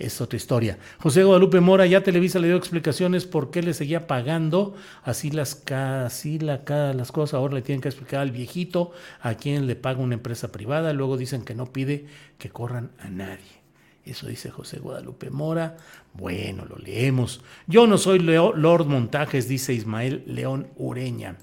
Es 0.00 0.22
otra 0.22 0.38
historia. 0.38 0.78
José 0.96 1.24
Guadalupe 1.24 1.60
Mora, 1.60 1.84
ya 1.84 2.02
Televisa 2.02 2.38
le 2.38 2.46
dio 2.46 2.56
explicaciones 2.56 3.26
por 3.26 3.50
qué 3.50 3.62
le 3.62 3.74
seguía 3.74 4.06
pagando 4.06 4.74
así 5.02 5.30
las, 5.30 5.62
así 5.70 6.38
la, 6.38 6.62
las 6.94 7.12
cosas. 7.12 7.34
Ahora 7.34 7.56
le 7.56 7.60
tienen 7.60 7.82
que 7.82 7.88
explicar 7.88 8.20
al 8.20 8.30
viejito 8.30 8.92
a 9.20 9.34
quien 9.34 9.66
le 9.66 9.76
paga 9.76 10.00
una 10.00 10.14
empresa 10.14 10.50
privada. 10.50 10.94
Luego 10.94 11.18
dicen 11.18 11.44
que 11.44 11.54
no 11.54 11.66
pide 11.66 12.06
que 12.38 12.48
corran 12.48 12.92
a 12.98 13.10
nadie. 13.10 13.60
Eso 14.02 14.26
dice 14.26 14.48
José 14.50 14.78
Guadalupe 14.78 15.28
Mora. 15.28 15.76
Bueno, 16.14 16.64
lo 16.64 16.76
leemos. 16.78 17.42
Yo 17.66 17.86
no 17.86 17.98
soy 17.98 18.20
Lord 18.20 18.86
Montajes, 18.86 19.48
dice 19.48 19.74
Ismael 19.74 20.24
León 20.26 20.68
Ureña. 20.76 21.36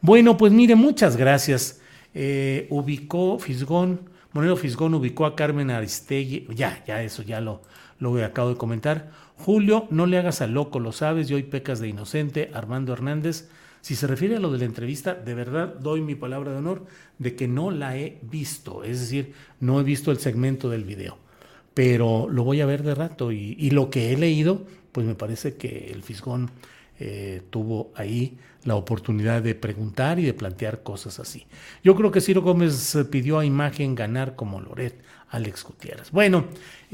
Bueno, 0.00 0.36
pues 0.36 0.52
mire, 0.52 0.76
muchas 0.76 1.16
gracias. 1.16 1.80
Eh, 2.14 2.68
ubicó 2.70 3.40
Fisgón, 3.40 4.08
Moreno 4.32 4.54
Fisgón 4.54 4.94
ubicó 4.94 5.26
a 5.26 5.34
Carmen 5.34 5.72
Aristegui. 5.72 6.46
Ya, 6.54 6.84
ya, 6.86 7.02
eso 7.02 7.22
ya 7.22 7.40
lo, 7.40 7.62
lo 7.98 8.22
acabo 8.24 8.50
de 8.50 8.56
comentar. 8.56 9.10
Julio, 9.36 9.86
no 9.90 10.06
le 10.06 10.18
hagas 10.18 10.40
al 10.40 10.54
loco, 10.54 10.80
lo 10.80 10.92
sabes, 10.92 11.30
y 11.30 11.34
hoy 11.34 11.42
pecas 11.42 11.80
de 11.80 11.88
inocente. 11.88 12.50
Armando 12.54 12.92
Hernández, 12.92 13.48
si 13.84 13.96
se 13.96 14.06
refiere 14.06 14.36
a 14.36 14.40
lo 14.40 14.50
de 14.50 14.58
la 14.58 14.64
entrevista, 14.64 15.14
de 15.14 15.34
verdad 15.34 15.74
doy 15.74 16.00
mi 16.00 16.14
palabra 16.14 16.52
de 16.52 16.56
honor 16.56 16.86
de 17.18 17.36
que 17.36 17.48
no 17.48 17.70
la 17.70 17.98
he 17.98 18.18
visto, 18.22 18.82
es 18.82 18.98
decir, 19.00 19.34
no 19.60 19.78
he 19.78 19.82
visto 19.82 20.10
el 20.10 20.16
segmento 20.16 20.70
del 20.70 20.84
video, 20.84 21.18
pero 21.74 22.26
lo 22.30 22.44
voy 22.44 22.62
a 22.62 22.66
ver 22.66 22.82
de 22.82 22.94
rato 22.94 23.30
y, 23.30 23.68
lo 23.68 23.90
que 23.90 24.10
he 24.10 24.16
leído, 24.16 24.64
pues 24.90 25.06
me 25.06 25.14
parece 25.14 25.56
que 25.56 25.90
el 25.92 26.02
Fisgón 26.02 26.50
eh, 26.98 27.42
tuvo 27.50 27.92
ahí 27.94 28.38
la 28.64 28.76
oportunidad 28.76 29.42
de 29.42 29.54
preguntar 29.54 30.18
y 30.18 30.24
de 30.24 30.32
plantear 30.32 30.82
cosas 30.82 31.20
así. 31.20 31.46
Yo 31.82 31.94
creo 31.94 32.10
que 32.10 32.22
Ciro 32.22 32.40
Gómez 32.40 32.96
pidió 33.10 33.38
a 33.38 33.44
imagen 33.44 33.94
ganar 33.94 34.34
como 34.34 34.62
Loret 34.62 34.98
Alex 35.34 35.64
Gutiérrez. 35.64 36.12
Bueno, 36.12 36.44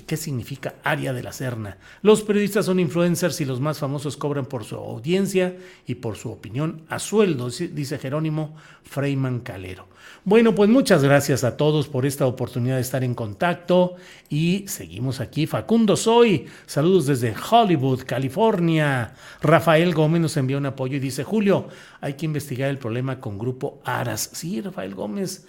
¿qué 0.06 0.16
significa 0.16 0.76
área 0.82 1.12
de 1.12 1.22
la 1.22 1.30
Serna? 1.30 1.76
Los 2.00 2.22
periodistas 2.22 2.64
son 2.64 2.80
influencers 2.80 3.38
y 3.42 3.44
los 3.44 3.60
más 3.60 3.78
famosos 3.78 4.16
cobran 4.16 4.46
por 4.46 4.64
su 4.64 4.76
audiencia 4.76 5.56
y 5.86 5.96
por 5.96 6.16
su 6.16 6.30
opinión 6.30 6.82
a 6.88 6.98
sueldo, 6.98 7.50
dice 7.50 7.98
Jerónimo 7.98 8.56
Freyman 8.82 9.40
Calero. 9.40 9.88
Bueno, 10.24 10.54
pues 10.54 10.70
muchas 10.70 11.04
gracias 11.04 11.44
a 11.44 11.58
todos 11.58 11.88
por 11.88 12.06
esta 12.06 12.26
oportunidad 12.26 12.76
de 12.76 12.80
estar 12.80 13.04
en 13.04 13.14
contacto 13.14 13.96
y 14.30 14.64
seguimos 14.68 15.20
aquí. 15.20 15.46
Facundo 15.46 15.94
Soy, 15.94 16.46
saludos 16.64 17.06
desde 17.06 17.34
Hollywood, 17.50 18.04
California. 18.06 19.12
Rafael 19.42 19.92
Gómez 19.92 20.22
nos 20.22 20.36
envió 20.38 20.56
un 20.56 20.64
apoyo 20.64 20.96
y 20.96 21.00
dice, 21.00 21.24
Julio, 21.24 21.68
hay 22.00 22.14
que 22.14 22.24
investigar 22.24 22.70
el 22.70 22.78
problema 22.78 23.20
con 23.20 23.38
Grupo 23.38 23.82
Aras. 23.84 24.30
Sí, 24.32 24.62
Rafael 24.62 24.94
Gómez. 24.94 25.46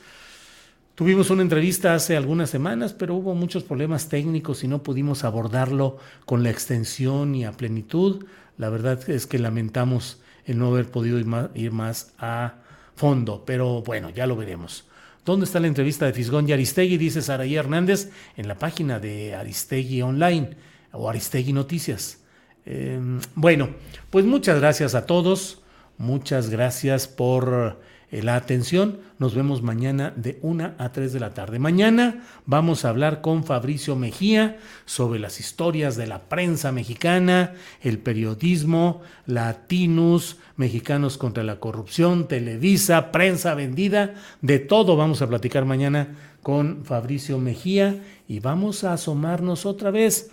Tuvimos 1.01 1.31
una 1.31 1.41
entrevista 1.41 1.95
hace 1.95 2.15
algunas 2.15 2.51
semanas, 2.51 2.93
pero 2.93 3.15
hubo 3.15 3.33
muchos 3.33 3.63
problemas 3.63 4.07
técnicos 4.07 4.63
y 4.63 4.67
no 4.67 4.83
pudimos 4.83 5.23
abordarlo 5.23 5.97
con 6.25 6.43
la 6.43 6.51
extensión 6.51 7.33
y 7.33 7.43
a 7.43 7.53
plenitud. 7.53 8.25
La 8.59 8.69
verdad 8.69 9.09
es 9.09 9.25
que 9.25 9.39
lamentamos 9.39 10.21
el 10.45 10.59
no 10.59 10.67
haber 10.67 10.91
podido 10.91 11.17
ir 11.55 11.71
más, 11.71 12.13
a 12.19 12.53
fondo, 12.93 13.45
pero 13.47 13.81
bueno, 13.81 14.11
ya 14.11 14.27
lo 14.27 14.35
veremos. 14.35 14.85
¿Dónde 15.25 15.47
está 15.47 15.59
la 15.59 15.65
entrevista 15.65 16.05
de 16.05 16.13
Fisgón 16.13 16.47
y 16.47 16.51
Aristegui? 16.51 16.99
Dice 16.99 17.23
Saraí 17.23 17.55
Hernández 17.55 18.11
en 18.37 18.47
la 18.47 18.59
página 18.59 18.99
de 18.99 19.33
Aristegui 19.33 20.03
Online 20.03 20.51
o 20.91 21.09
Aristegui 21.09 21.51
Noticias. 21.51 22.19
Em, 22.63 23.19
bueno, 23.33 23.71
pues 24.11 24.23
muchas 24.25 24.59
gracias 24.59 24.93
a 24.93 25.07
todos, 25.07 25.63
muchas 25.97 26.51
gracias 26.51 27.07
por 27.07 27.79
la 28.11 28.35
atención. 28.35 28.99
Nos 29.19 29.35
vemos 29.35 29.61
mañana 29.61 30.13
de 30.15 30.37
1 30.41 30.73
a 30.77 30.91
3 30.91 31.13
de 31.13 31.19
la 31.19 31.33
tarde. 31.33 31.59
Mañana 31.59 32.23
vamos 32.45 32.83
a 32.83 32.89
hablar 32.89 33.21
con 33.21 33.45
Fabricio 33.45 33.95
Mejía 33.95 34.59
sobre 34.85 35.19
las 35.19 35.39
historias 35.39 35.95
de 35.95 36.07
la 36.07 36.23
prensa 36.23 36.73
mexicana, 36.73 37.53
el 37.81 37.99
periodismo, 37.99 39.01
Latinus, 39.27 40.37
Mexicanos 40.57 41.17
contra 41.17 41.43
la 41.43 41.59
corrupción, 41.59 42.27
Televisa, 42.27 43.11
prensa 43.11 43.55
vendida, 43.55 44.15
de 44.41 44.59
todo 44.59 44.97
vamos 44.97 45.21
a 45.21 45.27
platicar 45.27 45.63
mañana 45.63 46.09
con 46.43 46.83
Fabricio 46.83 47.37
Mejía 47.37 48.03
y 48.27 48.39
vamos 48.39 48.83
a 48.83 48.93
asomarnos 48.93 49.65
otra 49.65 49.89
vez. 49.89 50.31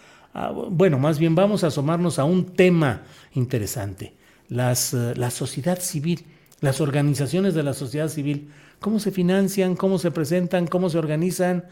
bueno, 0.70 0.98
más 0.98 1.18
bien 1.18 1.34
vamos 1.34 1.62
a 1.62 1.68
asomarnos 1.68 2.18
a 2.18 2.24
un 2.24 2.44
tema 2.44 3.02
interesante, 3.34 4.14
las, 4.48 4.94
eh, 4.94 5.14
la 5.16 5.30
sociedad 5.30 5.78
civil 5.80 6.24
las 6.60 6.80
organizaciones 6.80 7.54
de 7.54 7.62
la 7.62 7.74
sociedad 7.74 8.08
civil, 8.08 8.48
cómo 8.80 8.98
se 8.98 9.10
financian, 9.10 9.76
cómo 9.76 9.98
se 9.98 10.10
presentan, 10.10 10.66
cómo 10.66 10.90
se 10.90 10.98
organizan, 10.98 11.64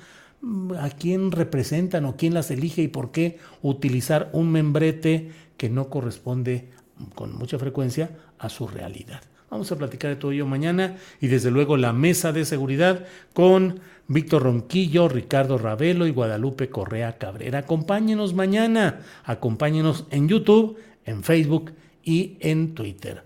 a 0.79 0.91
quién 0.91 1.33
representan 1.33 2.05
o 2.05 2.17
quién 2.17 2.35
las 2.35 2.51
elige 2.51 2.83
y 2.83 2.89
por 2.89 3.11
qué 3.11 3.39
utilizar 3.63 4.31
un 4.33 4.53
membrete 4.53 5.31
que 5.57 5.71
no 5.71 5.89
corresponde 5.89 6.69
con 7.15 7.37
mucha 7.37 7.59
frecuencia 7.59 8.11
a 8.39 8.49
su 8.49 8.67
realidad. 8.67 9.23
Vamos 9.51 9.71
a 9.71 9.79
platicar 9.79 10.11
de 10.11 10.17
todo 10.17 10.33
ello 10.33 10.47
mañana 10.47 10.97
y 11.21 11.29
desde 11.29 11.51
luego 11.51 11.77
la 11.77 11.93
mesa 11.93 12.33
de 12.33 12.45
seguridad 12.45 13.07
con 13.33 13.81
Víctor 14.09 14.43
Ronquillo, 14.43 15.09
Ricardo 15.09 15.57
Ravelo 15.57 16.07
y 16.07 16.11
Guadalupe 16.11 16.69
Correa 16.69 17.17
Cabrera. 17.17 17.61
Acompáñenos 17.61 18.35
mañana, 18.35 19.01
acompáñenos 19.25 20.07
en 20.11 20.29
YouTube, 20.29 20.79
en 21.05 21.23
Facebook 21.23 21.73
y 22.03 22.37
en 22.41 22.75
Twitter. 22.75 23.26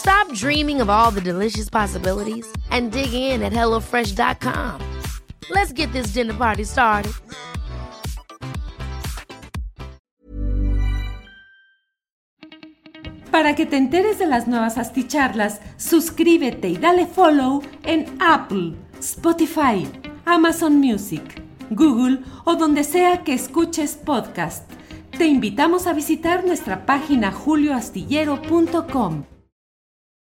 Stop 0.00 0.32
dreaming 0.32 0.80
of 0.80 0.88
all 0.88 1.10
the 1.10 1.20
delicious 1.20 1.68
possibilities 1.68 2.46
and 2.70 2.90
dig 2.90 3.12
in 3.12 3.42
at 3.42 3.52
HelloFresh.com. 3.52 4.80
Let's 5.50 5.72
get 5.72 5.92
this 5.92 6.14
dinner 6.14 6.32
party 6.32 6.64
started. 6.64 7.12
Para 13.30 13.54
que 13.54 13.66
te 13.66 13.76
enteres 13.76 14.18
de 14.18 14.26
las 14.26 14.48
nuevas 14.48 14.78
asticharlas, 14.78 15.60
suscríbete 15.76 16.68
y 16.68 16.78
dale 16.78 17.06
follow 17.06 17.62
en 17.84 18.06
Apple, 18.20 18.74
Spotify, 19.00 19.86
Amazon 20.24 20.80
Music, 20.80 21.42
Google 21.70 22.20
o 22.46 22.56
donde 22.56 22.84
sea 22.84 23.22
que 23.22 23.34
escuches 23.34 23.96
podcast. 23.96 24.64
Te 25.16 25.26
invitamos 25.26 25.86
a 25.86 25.92
visitar 25.92 26.46
nuestra 26.46 26.86
página 26.86 27.30
julioastillero.com. 27.30 29.24